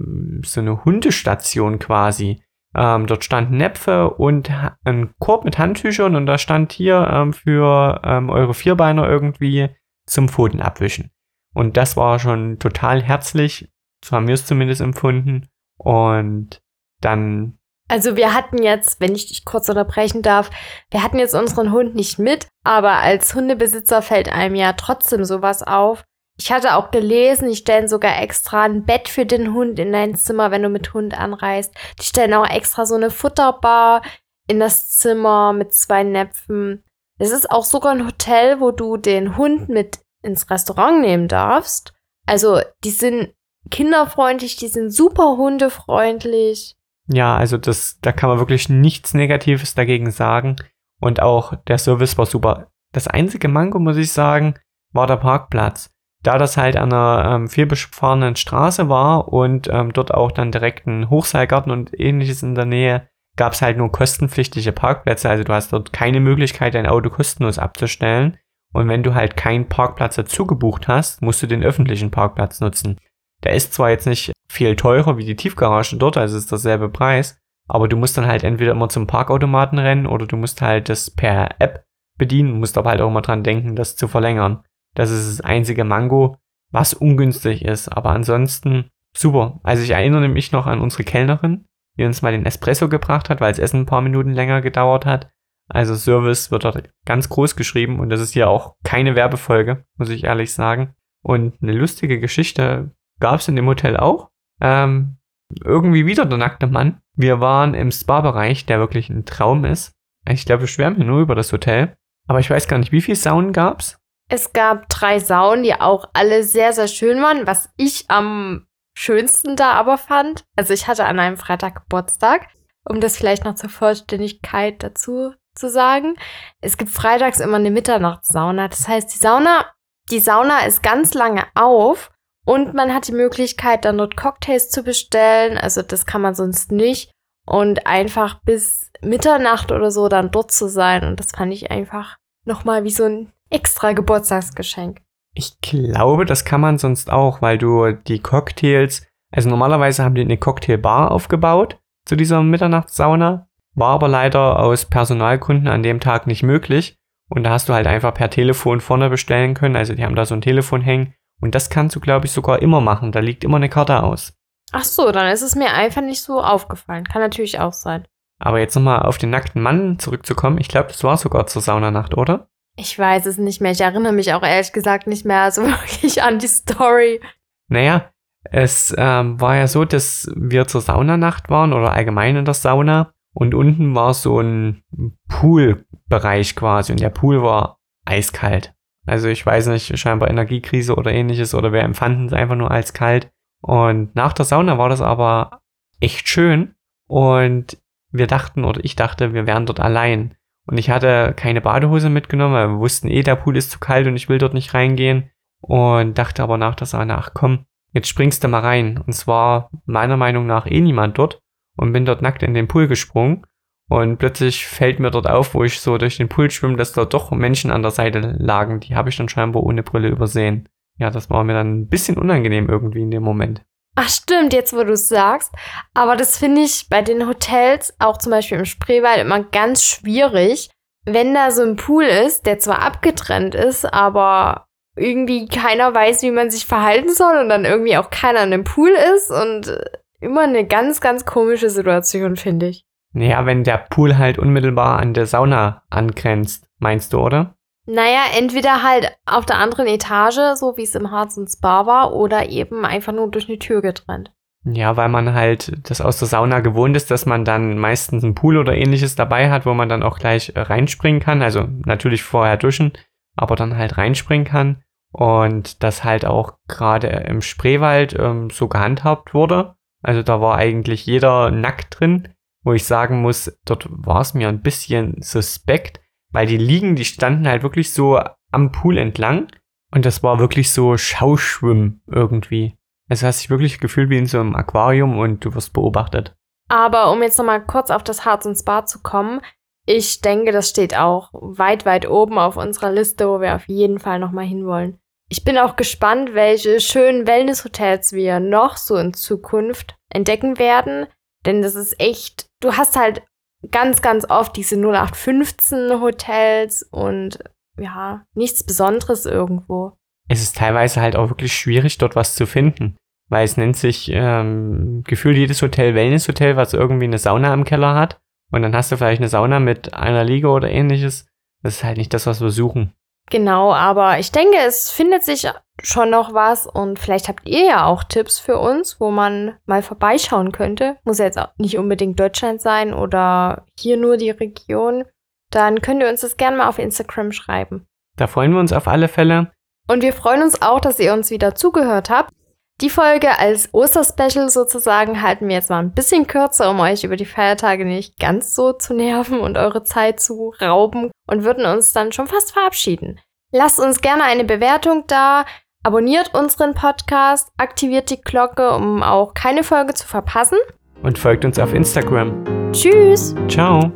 so 0.44 0.60
eine 0.60 0.84
Hundestation 0.84 1.78
quasi. 1.78 2.42
Ähm, 2.74 3.06
dort 3.06 3.24
standen 3.24 3.56
Näpfe 3.56 4.10
und 4.10 4.50
ein 4.84 5.14
Korb 5.18 5.44
mit 5.44 5.58
Handtüchern 5.58 6.14
und 6.14 6.26
da 6.26 6.38
stand 6.38 6.72
hier 6.72 7.08
ähm, 7.12 7.32
für 7.32 8.00
ähm, 8.04 8.30
eure 8.30 8.54
Vierbeiner 8.54 9.08
irgendwie 9.08 9.70
zum 10.06 10.28
Pfoten 10.28 10.60
abwischen. 10.60 11.10
Und 11.54 11.76
das 11.76 11.96
war 11.96 12.18
schon 12.18 12.58
total 12.58 13.02
herzlich, 13.02 13.72
so 14.04 14.16
haben 14.16 14.28
wir 14.28 14.34
es 14.34 14.46
zumindest 14.46 14.80
empfunden. 14.80 15.48
Und 15.76 16.62
dann. 17.00 17.57
Also 17.88 18.16
wir 18.16 18.34
hatten 18.34 18.62
jetzt, 18.62 19.00
wenn 19.00 19.14
ich 19.14 19.26
dich 19.26 19.44
kurz 19.46 19.68
unterbrechen 19.68 20.22
darf, 20.22 20.50
wir 20.90 21.02
hatten 21.02 21.18
jetzt 21.18 21.34
unseren 21.34 21.72
Hund 21.72 21.94
nicht 21.94 22.18
mit, 22.18 22.46
aber 22.62 22.98
als 22.98 23.34
Hundebesitzer 23.34 24.02
fällt 24.02 24.30
einem 24.30 24.54
ja 24.54 24.74
trotzdem 24.74 25.24
sowas 25.24 25.62
auf. 25.62 26.04
Ich 26.38 26.52
hatte 26.52 26.76
auch 26.76 26.90
gelesen, 26.90 27.48
die 27.48 27.56
stellen 27.56 27.88
sogar 27.88 28.22
extra 28.22 28.62
ein 28.62 28.84
Bett 28.84 29.08
für 29.08 29.26
den 29.26 29.54
Hund 29.54 29.78
in 29.78 29.92
dein 29.92 30.14
Zimmer, 30.14 30.50
wenn 30.50 30.62
du 30.62 30.68
mit 30.68 30.94
Hund 30.94 31.18
anreist. 31.18 31.74
Die 31.98 32.04
stellen 32.04 32.34
auch 32.34 32.48
extra 32.48 32.86
so 32.86 32.94
eine 32.94 33.10
Futterbar 33.10 34.02
in 34.46 34.60
das 34.60 34.90
Zimmer 34.98 35.52
mit 35.52 35.72
zwei 35.72 36.04
Näpfen. 36.04 36.84
Es 37.18 37.32
ist 37.32 37.50
auch 37.50 37.64
sogar 37.64 37.92
ein 37.92 38.06
Hotel, 38.06 38.60
wo 38.60 38.70
du 38.70 38.96
den 38.96 39.36
Hund 39.36 39.68
mit 39.68 39.98
ins 40.22 40.48
Restaurant 40.48 41.00
nehmen 41.00 41.26
darfst. 41.26 41.92
Also, 42.26 42.60
die 42.84 42.90
sind 42.90 43.34
kinderfreundlich, 43.70 44.56
die 44.56 44.68
sind 44.68 44.90
super 44.90 45.36
hundefreundlich. 45.36 46.77
Ja, 47.08 47.36
also 47.36 47.56
das, 47.56 47.98
da 48.00 48.12
kann 48.12 48.28
man 48.28 48.38
wirklich 48.38 48.68
nichts 48.68 49.14
Negatives 49.14 49.74
dagegen 49.74 50.10
sagen. 50.10 50.56
Und 51.00 51.22
auch 51.22 51.54
der 51.66 51.78
Service 51.78 52.18
war 52.18 52.26
super. 52.26 52.68
Das 52.92 53.08
einzige 53.08 53.48
Manko, 53.48 53.78
muss 53.78 53.96
ich 53.96 54.12
sagen, 54.12 54.54
war 54.92 55.06
der 55.06 55.16
Parkplatz 55.16 55.90
da 56.22 56.38
das 56.38 56.56
halt 56.56 56.76
an 56.76 56.92
einer 56.92 57.34
ähm, 57.34 57.48
vielbefahrenen 57.48 58.36
Straße 58.36 58.88
war 58.88 59.28
und 59.28 59.68
ähm, 59.70 59.92
dort 59.92 60.12
auch 60.12 60.32
dann 60.32 60.52
direkt 60.52 60.86
ein 60.86 61.10
Hochseilgarten 61.10 61.70
und 61.70 61.98
ähnliches 61.98 62.42
in 62.42 62.54
der 62.54 62.64
Nähe, 62.64 63.08
gab 63.36 63.52
es 63.52 63.62
halt 63.62 63.76
nur 63.78 63.92
kostenpflichtige 63.92 64.72
Parkplätze. 64.72 65.30
Also 65.30 65.44
du 65.44 65.52
hast 65.52 65.72
dort 65.72 65.92
keine 65.92 66.18
Möglichkeit, 66.18 66.74
dein 66.74 66.88
Auto 66.88 67.08
kostenlos 67.08 67.58
abzustellen. 67.58 68.36
Und 68.72 68.88
wenn 68.88 69.04
du 69.04 69.14
halt 69.14 69.36
keinen 69.36 69.68
Parkplatz 69.68 70.16
dazu 70.16 70.44
gebucht 70.44 70.88
hast, 70.88 71.22
musst 71.22 71.42
du 71.42 71.46
den 71.46 71.62
öffentlichen 71.62 72.10
Parkplatz 72.10 72.60
nutzen. 72.60 72.98
Der 73.44 73.54
ist 73.54 73.72
zwar 73.72 73.90
jetzt 73.90 74.06
nicht 74.06 74.32
viel 74.50 74.76
teurer 74.76 75.16
wie 75.16 75.24
die 75.24 75.36
Tiefgarage 75.36 75.96
dort, 75.96 76.16
also 76.16 76.36
ist 76.36 76.50
dasselbe 76.50 76.88
Preis, 76.88 77.38
aber 77.68 77.88
du 77.88 77.96
musst 77.96 78.16
dann 78.16 78.26
halt 78.26 78.44
entweder 78.44 78.72
immer 78.72 78.88
zum 78.88 79.06
Parkautomaten 79.06 79.78
rennen 79.78 80.06
oder 80.06 80.26
du 80.26 80.36
musst 80.36 80.62
halt 80.62 80.88
das 80.88 81.10
per 81.10 81.60
App 81.60 81.84
bedienen, 82.16 82.58
musst 82.58 82.78
aber 82.78 82.90
halt 82.90 83.00
auch 83.00 83.08
immer 83.08 83.22
dran 83.22 83.44
denken, 83.44 83.76
das 83.76 83.96
zu 83.96 84.08
verlängern. 84.08 84.62
Das 84.94 85.10
ist 85.10 85.28
das 85.28 85.40
einzige 85.42 85.84
Mango, 85.84 86.36
was 86.70 86.94
ungünstig 86.94 87.64
ist. 87.64 87.88
Aber 87.88 88.10
ansonsten 88.10 88.90
super. 89.16 89.60
Also 89.62 89.82
ich 89.82 89.90
erinnere 89.90 90.28
mich 90.28 90.52
noch 90.52 90.66
an 90.66 90.80
unsere 90.80 91.04
Kellnerin, 91.04 91.66
die 91.96 92.04
uns 92.04 92.22
mal 92.22 92.32
den 92.32 92.46
Espresso 92.46 92.88
gebracht 92.88 93.30
hat, 93.30 93.40
weil 93.40 93.52
das 93.52 93.58
Essen 93.58 93.80
ein 93.80 93.86
paar 93.86 94.00
Minuten 94.00 94.32
länger 94.32 94.60
gedauert 94.60 95.06
hat. 95.06 95.30
Also 95.68 95.94
Service 95.94 96.50
wird 96.50 96.64
dort 96.64 96.90
ganz 97.04 97.28
groß 97.28 97.54
geschrieben 97.54 98.00
und 98.00 98.08
das 98.08 98.20
ist 98.20 98.32
hier 98.32 98.48
auch 98.48 98.76
keine 98.84 99.14
Werbefolge, 99.14 99.84
muss 99.98 100.08
ich 100.08 100.24
ehrlich 100.24 100.52
sagen. 100.52 100.94
Und 101.22 101.62
eine 101.62 101.72
lustige 101.72 102.20
Geschichte 102.20 102.92
gab 103.20 103.40
es 103.40 103.48
in 103.48 103.56
dem 103.56 103.66
Hotel 103.66 103.96
auch. 103.96 104.30
Ähm, 104.60 105.16
irgendwie 105.64 106.06
wieder 106.06 106.26
der 106.26 106.38
nackte 106.38 106.66
Mann. 106.66 107.00
Wir 107.14 107.40
waren 107.40 107.74
im 107.74 107.90
Spa-Bereich, 107.90 108.66
der 108.66 108.78
wirklich 108.78 109.08
ein 109.08 109.24
Traum 109.24 109.64
ist. 109.64 109.92
Ich 110.28 110.44
glaube, 110.44 110.62
wir 110.62 110.68
schwärmen 110.68 110.96
hier 110.96 111.06
nur 111.06 111.20
über 111.20 111.34
das 111.34 111.52
Hotel. 111.52 111.96
Aber 112.26 112.40
ich 112.40 112.50
weiß 112.50 112.68
gar 112.68 112.78
nicht, 112.78 112.92
wie 112.92 113.00
viele 113.00 113.16
Saunen 113.16 113.52
gab's? 113.52 113.98
Es 114.30 114.52
gab 114.52 114.88
drei 114.90 115.18
Saunen, 115.18 115.62
die 115.62 115.74
auch 115.74 116.10
alle 116.12 116.44
sehr, 116.44 116.74
sehr 116.74 116.88
schön 116.88 117.22
waren. 117.22 117.46
Was 117.46 117.70
ich 117.78 118.04
am 118.08 118.66
schönsten 118.94 119.56
da 119.56 119.72
aber 119.72 119.96
fand, 119.96 120.44
also 120.56 120.74
ich 120.74 120.86
hatte 120.86 121.06
an 121.06 121.18
einem 121.18 121.38
Freitag 121.38 121.76
Geburtstag, 121.76 122.48
um 122.84 123.00
das 123.00 123.16
vielleicht 123.16 123.44
noch 123.44 123.54
zur 123.54 123.70
Vollständigkeit 123.70 124.82
dazu 124.82 125.32
zu 125.54 125.70
sagen. 125.70 126.16
Es 126.60 126.76
gibt 126.76 126.90
freitags 126.90 127.40
immer 127.40 127.56
eine 127.56 127.70
Mitternachtssauna. 127.70 128.68
Das 128.68 128.86
heißt, 128.86 129.14
die 129.14 129.18
Sauna, 129.18 129.66
die 130.10 130.20
Sauna 130.20 130.66
ist 130.66 130.82
ganz 130.82 131.14
lange 131.14 131.44
auf 131.54 132.10
und 132.48 132.72
man 132.72 132.94
hat 132.94 133.06
die 133.06 133.12
Möglichkeit, 133.12 133.84
dann 133.84 133.98
dort 133.98 134.16
Cocktails 134.16 134.70
zu 134.70 134.82
bestellen. 134.82 135.58
Also 135.58 135.82
das 135.82 136.06
kann 136.06 136.22
man 136.22 136.34
sonst 136.34 136.72
nicht. 136.72 137.10
Und 137.44 137.86
einfach 137.86 138.40
bis 138.40 138.90
Mitternacht 139.02 139.70
oder 139.70 139.90
so 139.90 140.08
dann 140.08 140.30
dort 140.30 140.50
zu 140.50 140.66
sein. 140.66 141.04
Und 141.04 141.20
das 141.20 141.32
fand 141.32 141.52
ich 141.52 141.70
einfach 141.70 142.16
nochmal 142.46 142.84
wie 142.84 142.90
so 142.90 143.04
ein 143.04 143.32
extra 143.50 143.92
Geburtstagsgeschenk. 143.92 145.02
Ich 145.34 145.60
glaube, 145.60 146.24
das 146.24 146.46
kann 146.46 146.62
man 146.62 146.78
sonst 146.78 147.12
auch, 147.12 147.42
weil 147.42 147.58
du 147.58 147.92
die 147.92 148.20
Cocktails, 148.20 149.06
also 149.30 149.50
normalerweise 149.50 150.02
haben 150.02 150.14
die 150.14 150.22
eine 150.22 150.38
Cocktailbar 150.38 151.10
aufgebaut 151.10 151.78
zu 152.06 152.16
dieser 152.16 152.42
Mitternachtssauna, 152.42 153.46
war 153.74 153.90
aber 153.90 154.08
leider 154.08 154.58
aus 154.58 154.86
Personalkunden 154.86 155.68
an 155.68 155.82
dem 155.82 156.00
Tag 156.00 156.26
nicht 156.26 156.42
möglich. 156.42 156.96
Und 157.28 157.44
da 157.44 157.50
hast 157.50 157.68
du 157.68 157.74
halt 157.74 157.86
einfach 157.86 158.14
per 158.14 158.30
Telefon 158.30 158.80
vorne 158.80 159.10
bestellen 159.10 159.52
können. 159.52 159.76
Also 159.76 159.92
die 159.92 160.02
haben 160.02 160.16
da 160.16 160.24
so 160.24 160.34
ein 160.34 160.40
Telefon 160.40 160.80
hängen. 160.80 161.12
Und 161.40 161.54
das 161.54 161.70
kannst 161.70 161.94
du, 161.96 162.00
glaube 162.00 162.26
ich, 162.26 162.32
sogar 162.32 162.62
immer 162.62 162.80
machen. 162.80 163.12
Da 163.12 163.20
liegt 163.20 163.44
immer 163.44 163.56
eine 163.56 163.68
Karte 163.68 164.02
aus. 164.02 164.32
Ach 164.72 164.84
so, 164.84 165.12
dann 165.12 165.30
ist 165.30 165.42
es 165.42 165.54
mir 165.54 165.72
einfach 165.72 166.02
nicht 166.02 166.22
so 166.22 166.42
aufgefallen. 166.42 167.04
Kann 167.04 167.22
natürlich 167.22 167.60
auch 167.60 167.72
sein. 167.72 168.06
Aber 168.38 168.60
jetzt 168.60 168.74
nochmal 168.74 169.02
auf 169.02 169.18
den 169.18 169.30
nackten 169.30 169.62
Mann 169.62 169.98
zurückzukommen. 169.98 170.58
Ich 170.58 170.68
glaube, 170.68 170.88
das 170.88 171.02
war 171.04 171.16
sogar 171.16 171.46
zur 171.46 171.62
Saunanacht, 171.62 172.16
oder? 172.16 172.48
Ich 172.76 172.96
weiß 172.96 173.26
es 173.26 173.38
nicht 173.38 173.60
mehr. 173.60 173.72
Ich 173.72 173.80
erinnere 173.80 174.12
mich 174.12 174.32
auch 174.34 174.42
ehrlich 174.42 174.72
gesagt 174.72 175.06
nicht 175.06 175.24
mehr 175.24 175.50
so 175.50 175.62
wirklich 175.66 176.22
an 176.22 176.38
die 176.38 176.46
Story. 176.46 177.20
Naja, 177.68 178.10
es 178.44 178.94
ähm, 178.96 179.40
war 179.40 179.56
ja 179.56 179.66
so, 179.66 179.84
dass 179.84 180.30
wir 180.34 180.66
zur 180.66 180.80
Saunanacht 180.80 181.50
waren 181.50 181.72
oder 181.72 181.92
allgemein 181.92 182.36
in 182.36 182.44
der 182.44 182.54
Sauna 182.54 183.12
und 183.34 183.54
unten 183.54 183.94
war 183.94 184.14
so 184.14 184.40
ein 184.40 184.82
Poolbereich 185.28 186.56
quasi 186.56 186.92
und 186.92 187.00
der 187.00 187.10
Pool 187.10 187.42
war 187.42 187.78
eiskalt. 188.04 188.74
Also 189.08 189.28
ich 189.28 189.44
weiß 189.44 189.68
nicht, 189.68 189.98
scheinbar 189.98 190.30
Energiekrise 190.30 190.94
oder 190.94 191.12
ähnliches 191.12 191.54
oder 191.54 191.72
wir 191.72 191.80
empfanden 191.80 192.26
es 192.26 192.32
einfach 192.32 192.56
nur 192.56 192.70
als 192.70 192.92
kalt. 192.92 193.30
Und 193.60 194.14
nach 194.14 194.32
der 194.32 194.44
Sauna 194.44 194.78
war 194.78 194.88
das 194.88 195.00
aber 195.00 195.60
echt 196.00 196.28
schön 196.28 196.74
und 197.06 197.78
wir 198.10 198.26
dachten 198.26 198.64
oder 198.64 198.84
ich 198.84 198.96
dachte, 198.96 199.34
wir 199.34 199.46
wären 199.46 199.66
dort 199.66 199.80
allein. 199.80 200.34
Und 200.66 200.78
ich 200.78 200.90
hatte 200.90 201.32
keine 201.34 201.60
Badehose 201.60 202.10
mitgenommen, 202.10 202.54
weil 202.54 202.68
wir 202.68 202.78
wussten 202.78 203.08
eh, 203.08 203.22
der 203.22 203.36
Pool 203.36 203.56
ist 203.56 203.70
zu 203.70 203.78
kalt 203.78 204.06
und 204.06 204.16
ich 204.16 204.28
will 204.28 204.38
dort 204.38 204.54
nicht 204.54 204.74
reingehen. 204.74 205.30
Und 205.60 206.18
dachte 206.18 206.42
aber 206.42 206.58
nach 206.58 206.74
der 206.74 206.86
Sauna, 206.86 207.16
ach 207.16 207.30
komm, 207.34 207.64
jetzt 207.92 208.08
springst 208.08 208.44
du 208.44 208.48
mal 208.48 208.60
rein. 208.60 208.98
Und 208.98 209.14
zwar 209.14 209.70
meiner 209.86 210.16
Meinung 210.16 210.46
nach 210.46 210.66
eh 210.66 210.80
niemand 210.80 211.18
dort. 211.18 211.40
Und 211.76 211.92
bin 211.92 212.04
dort 212.04 212.22
nackt 212.22 212.42
in 212.42 212.54
den 212.54 212.68
Pool 212.68 212.86
gesprungen. 212.86 213.46
Und 213.88 214.18
plötzlich 214.18 214.66
fällt 214.66 215.00
mir 215.00 215.10
dort 215.10 215.28
auf, 215.28 215.54
wo 215.54 215.64
ich 215.64 215.80
so 215.80 215.96
durch 215.96 216.18
den 216.18 216.28
Pool 216.28 216.50
schwimme, 216.50 216.76
dass 216.76 216.92
da 216.92 217.06
doch 217.06 217.30
Menschen 217.30 217.70
an 217.70 217.82
der 217.82 217.90
Seite 217.90 218.36
lagen. 218.38 218.80
Die 218.80 218.94
habe 218.94 219.08
ich 219.08 219.16
dann 219.16 219.28
scheinbar 219.28 219.62
ohne 219.62 219.82
Brille 219.82 220.08
übersehen. 220.08 220.68
Ja, 220.98 221.10
das 221.10 221.30
war 221.30 221.42
mir 221.44 221.54
dann 221.54 221.80
ein 221.80 221.88
bisschen 221.88 222.18
unangenehm 222.18 222.68
irgendwie 222.68 223.02
in 223.02 223.10
dem 223.10 223.22
Moment. 223.22 223.62
Ach 223.94 224.08
stimmt, 224.08 224.52
jetzt 224.52 224.74
wo 224.74 224.84
du 224.84 224.92
es 224.92 225.08
sagst. 225.08 225.52
Aber 225.94 226.16
das 226.16 226.38
finde 226.38 226.60
ich 226.60 226.88
bei 226.90 227.02
den 227.02 227.26
Hotels, 227.26 227.94
auch 227.98 228.18
zum 228.18 228.30
Beispiel 228.30 228.58
im 228.58 228.64
Spreewald, 228.64 229.20
immer 229.20 229.42
ganz 229.42 229.84
schwierig, 229.84 230.70
wenn 231.04 231.34
da 231.34 231.50
so 231.50 231.62
ein 231.62 231.76
Pool 231.76 232.04
ist, 232.04 232.46
der 232.46 232.58
zwar 232.58 232.82
abgetrennt 232.82 233.54
ist, 233.54 233.84
aber 233.92 234.66
irgendwie 234.96 235.46
keiner 235.46 235.94
weiß, 235.94 236.22
wie 236.22 236.30
man 236.30 236.50
sich 236.50 236.66
verhalten 236.66 237.12
soll 237.12 237.38
und 237.38 237.48
dann 237.48 237.64
irgendwie 237.64 237.96
auch 237.96 238.10
keiner 238.10 238.42
in 238.42 238.50
dem 238.50 238.64
Pool 238.64 238.90
ist 239.16 239.30
und 239.30 239.78
immer 240.20 240.42
eine 240.42 240.66
ganz, 240.66 241.00
ganz 241.00 241.24
komische 241.24 241.70
Situation, 241.70 242.36
finde 242.36 242.68
ich. 242.68 242.84
Naja, 243.12 243.46
wenn 243.46 243.64
der 243.64 243.78
Pool 243.78 244.18
halt 244.18 244.38
unmittelbar 244.38 244.98
an 244.98 245.14
der 245.14 245.26
Sauna 245.26 245.82
angrenzt, 245.90 246.68
meinst 246.78 247.12
du, 247.12 247.20
oder? 247.20 247.54
Naja, 247.86 248.20
entweder 248.36 248.82
halt 248.82 249.10
auf 249.24 249.46
der 249.46 249.56
anderen 249.56 249.86
Etage, 249.86 250.56
so 250.56 250.76
wie 250.76 250.82
es 250.82 250.94
im 250.94 251.10
Harz 251.10 251.38
und 251.38 251.48
Spa 251.48 251.86
war, 251.86 252.12
oder 252.12 252.50
eben 252.50 252.84
einfach 252.84 253.14
nur 253.14 253.30
durch 253.30 253.48
eine 253.48 253.58
Tür 253.58 253.80
getrennt. 253.80 254.30
Ja, 254.64 254.96
weil 254.96 255.08
man 255.08 255.32
halt 255.32 255.88
das 255.88 256.00
aus 256.00 256.18
der 256.18 256.28
Sauna 256.28 256.60
gewohnt 256.60 256.96
ist, 256.96 257.10
dass 257.10 257.24
man 257.24 257.44
dann 257.44 257.78
meistens 257.78 258.24
einen 258.24 258.34
Pool 258.34 258.58
oder 258.58 258.74
ähnliches 258.74 259.14
dabei 259.14 259.50
hat, 259.50 259.64
wo 259.64 259.72
man 259.72 259.88
dann 259.88 260.02
auch 260.02 260.18
gleich 260.18 260.52
äh, 260.54 260.60
reinspringen 260.60 261.20
kann. 261.20 261.40
Also 261.40 261.66
natürlich 261.86 262.22
vorher 262.22 262.56
duschen, 262.56 262.92
aber 263.36 263.56
dann 263.56 263.76
halt 263.76 263.96
reinspringen 263.96 264.46
kann. 264.46 264.82
Und 265.10 265.82
das 265.82 266.04
halt 266.04 266.26
auch 266.26 266.58
gerade 266.68 267.06
im 267.06 267.40
Spreewald 267.40 268.14
ähm, 268.18 268.50
so 268.50 268.68
gehandhabt 268.68 269.32
wurde. 269.32 269.76
Also 270.02 270.22
da 270.22 270.40
war 270.40 270.56
eigentlich 270.56 271.06
jeder 271.06 271.50
nackt 271.50 271.98
drin, 271.98 272.28
wo 272.68 272.74
ich 272.74 272.84
sagen 272.84 273.22
muss, 273.22 273.50
dort 273.64 273.88
war 273.90 274.20
es 274.20 274.34
mir 274.34 274.48
ein 274.48 274.62
bisschen 274.62 275.16
suspekt, 275.22 276.00
weil 276.30 276.46
die 276.46 276.58
Liegen, 276.58 276.96
die 276.96 277.06
standen 277.06 277.48
halt 277.48 277.62
wirklich 277.62 277.92
so 277.92 278.20
am 278.52 278.72
Pool 278.72 278.98
entlang 278.98 279.48
und 279.90 280.04
das 280.04 280.22
war 280.22 280.38
wirklich 280.38 280.70
so 280.70 280.96
Schauschwimmen 280.96 282.02
irgendwie. 282.06 282.76
Also 283.08 283.26
hast 283.26 283.40
dich 283.40 283.50
wirklich 283.50 283.80
gefühlt 283.80 284.10
wie 284.10 284.18
in 284.18 284.26
so 284.26 284.38
einem 284.38 284.54
Aquarium 284.54 285.18
und 285.18 285.44
du 285.44 285.54
wirst 285.54 285.72
beobachtet. 285.72 286.34
Aber 286.68 287.10
um 287.10 287.22
jetzt 287.22 287.38
nochmal 287.38 287.64
kurz 287.64 287.90
auf 287.90 288.04
das 288.04 288.26
Harz 288.26 288.44
und 288.44 288.54
Spa 288.54 288.84
zu 288.84 289.00
kommen, 289.00 289.40
ich 289.86 290.20
denke, 290.20 290.52
das 290.52 290.68
steht 290.68 290.94
auch 290.94 291.30
weit, 291.32 291.86
weit 291.86 292.06
oben 292.06 292.38
auf 292.38 292.58
unserer 292.58 292.92
Liste, 292.92 293.26
wo 293.26 293.40
wir 293.40 293.56
auf 293.56 293.66
jeden 293.66 293.98
Fall 293.98 294.18
nochmal 294.18 294.44
hinwollen. 294.44 294.98
Ich 295.30 295.44
bin 295.44 295.56
auch 295.56 295.76
gespannt, 295.76 296.34
welche 296.34 296.80
schönen 296.80 297.26
Wellnesshotels 297.26 298.12
wir 298.12 298.40
noch 298.40 298.76
so 298.76 298.96
in 298.96 299.14
Zukunft 299.14 299.96
entdecken 300.10 300.58
werden. 300.58 301.06
Denn 301.48 301.62
das 301.62 301.74
ist 301.76 301.98
echt, 301.98 302.46
du 302.60 302.74
hast 302.74 302.94
halt 302.94 303.22
ganz, 303.70 304.02
ganz 304.02 304.28
oft 304.28 304.54
diese 304.54 304.76
0815 304.76 305.98
Hotels 306.02 306.82
und 306.90 307.38
ja, 307.78 308.22
nichts 308.34 308.62
Besonderes 308.64 309.24
irgendwo. 309.24 309.94
Es 310.28 310.42
ist 310.42 310.56
teilweise 310.56 311.00
halt 311.00 311.16
auch 311.16 311.30
wirklich 311.30 311.54
schwierig, 311.54 311.96
dort 311.96 312.16
was 312.16 312.34
zu 312.34 312.46
finden. 312.46 312.98
weil 313.30 313.44
es 313.44 313.56
nennt 313.56 313.76
sich 313.76 314.10
ähm, 314.12 315.02
gefühlt 315.06 315.38
jedes 315.38 315.62
Hotel 315.62 315.94
Wellness-Hotel, 315.94 316.56
was 316.56 316.74
irgendwie 316.74 317.04
eine 317.04 317.18
Sauna 317.18 317.54
im 317.54 317.64
Keller 317.64 317.94
hat. 317.94 318.18
Und 318.50 318.60
dann 318.60 318.74
hast 318.76 318.92
du 318.92 318.98
vielleicht 318.98 319.20
eine 319.20 319.30
Sauna 319.30 319.58
mit 319.58 319.94
einer 319.94 320.24
Liege 320.24 320.48
oder 320.48 320.70
ähnliches. 320.70 321.26
Das 321.62 321.76
ist 321.76 321.84
halt 321.84 321.96
nicht 321.96 322.12
das, 322.12 322.26
was 322.26 322.42
wir 322.42 322.50
suchen. 322.50 322.92
Genau, 323.30 323.72
aber 323.74 324.18
ich 324.18 324.32
denke, 324.32 324.56
es 324.66 324.90
findet 324.90 325.22
sich 325.22 325.46
schon 325.82 326.10
noch 326.10 326.34
was 326.34 326.66
und 326.66 326.98
vielleicht 326.98 327.28
habt 327.28 327.46
ihr 327.48 327.64
ja 327.64 327.84
auch 327.86 328.04
Tipps 328.04 328.38
für 328.38 328.58
uns, 328.58 328.98
wo 329.00 329.10
man 329.10 329.56
mal 329.66 329.82
vorbeischauen 329.82 330.52
könnte. 330.52 330.96
Muss 331.04 331.18
ja 331.18 331.26
jetzt 331.26 331.38
auch 331.38 331.50
nicht 331.58 331.78
unbedingt 331.78 332.18
Deutschland 332.18 332.60
sein 332.60 332.94
oder 332.94 333.64
hier 333.78 333.96
nur 333.96 334.16
die 334.16 334.30
Region. 334.30 335.04
Dann 335.50 335.80
könnt 335.80 336.02
ihr 336.02 336.08
uns 336.08 336.22
das 336.22 336.36
gerne 336.36 336.56
mal 336.56 336.68
auf 336.68 336.78
Instagram 336.78 337.32
schreiben. 337.32 337.86
Da 338.16 338.26
freuen 338.26 338.52
wir 338.52 338.60
uns 338.60 338.72
auf 338.72 338.88
alle 338.88 339.08
Fälle. 339.08 339.52
Und 339.88 340.02
wir 340.02 340.12
freuen 340.12 340.42
uns 340.42 340.60
auch, 340.60 340.80
dass 340.80 340.98
ihr 340.98 341.12
uns 341.12 341.30
wieder 341.30 341.54
zugehört 341.54 342.10
habt. 342.10 342.32
Die 342.80 342.90
Folge 342.90 343.36
als 343.40 343.68
Osterspecial 343.72 344.50
sozusagen 344.50 345.20
halten 345.20 345.48
wir 345.48 345.56
jetzt 345.56 345.68
mal 345.68 345.80
ein 345.80 345.94
bisschen 345.94 346.28
kürzer, 346.28 346.70
um 346.70 346.78
euch 346.78 347.02
über 347.02 347.16
die 347.16 347.26
Feiertage 347.26 347.84
nicht 347.84 348.20
ganz 348.20 348.54
so 348.54 348.72
zu 348.72 348.94
nerven 348.94 349.40
und 349.40 349.58
eure 349.58 349.82
Zeit 349.82 350.20
zu 350.20 350.54
rauben 350.62 351.10
und 351.26 351.42
würden 351.42 351.66
uns 351.66 351.92
dann 351.92 352.12
schon 352.12 352.28
fast 352.28 352.52
verabschieden. 352.52 353.18
Lasst 353.50 353.80
uns 353.80 354.00
gerne 354.00 354.22
eine 354.22 354.44
Bewertung 354.44 355.04
da, 355.08 355.44
abonniert 355.82 356.34
unseren 356.34 356.74
Podcast, 356.74 357.50
aktiviert 357.56 358.10
die 358.10 358.20
Glocke, 358.20 358.70
um 358.70 359.02
auch 359.02 359.34
keine 359.34 359.64
Folge 359.64 359.94
zu 359.94 360.06
verpassen. 360.06 360.58
Und 361.02 361.18
folgt 361.18 361.44
uns 361.44 361.58
auf 361.58 361.74
Instagram. 361.74 362.44
Tschüss. 362.72 363.34
Ciao. 363.48 363.90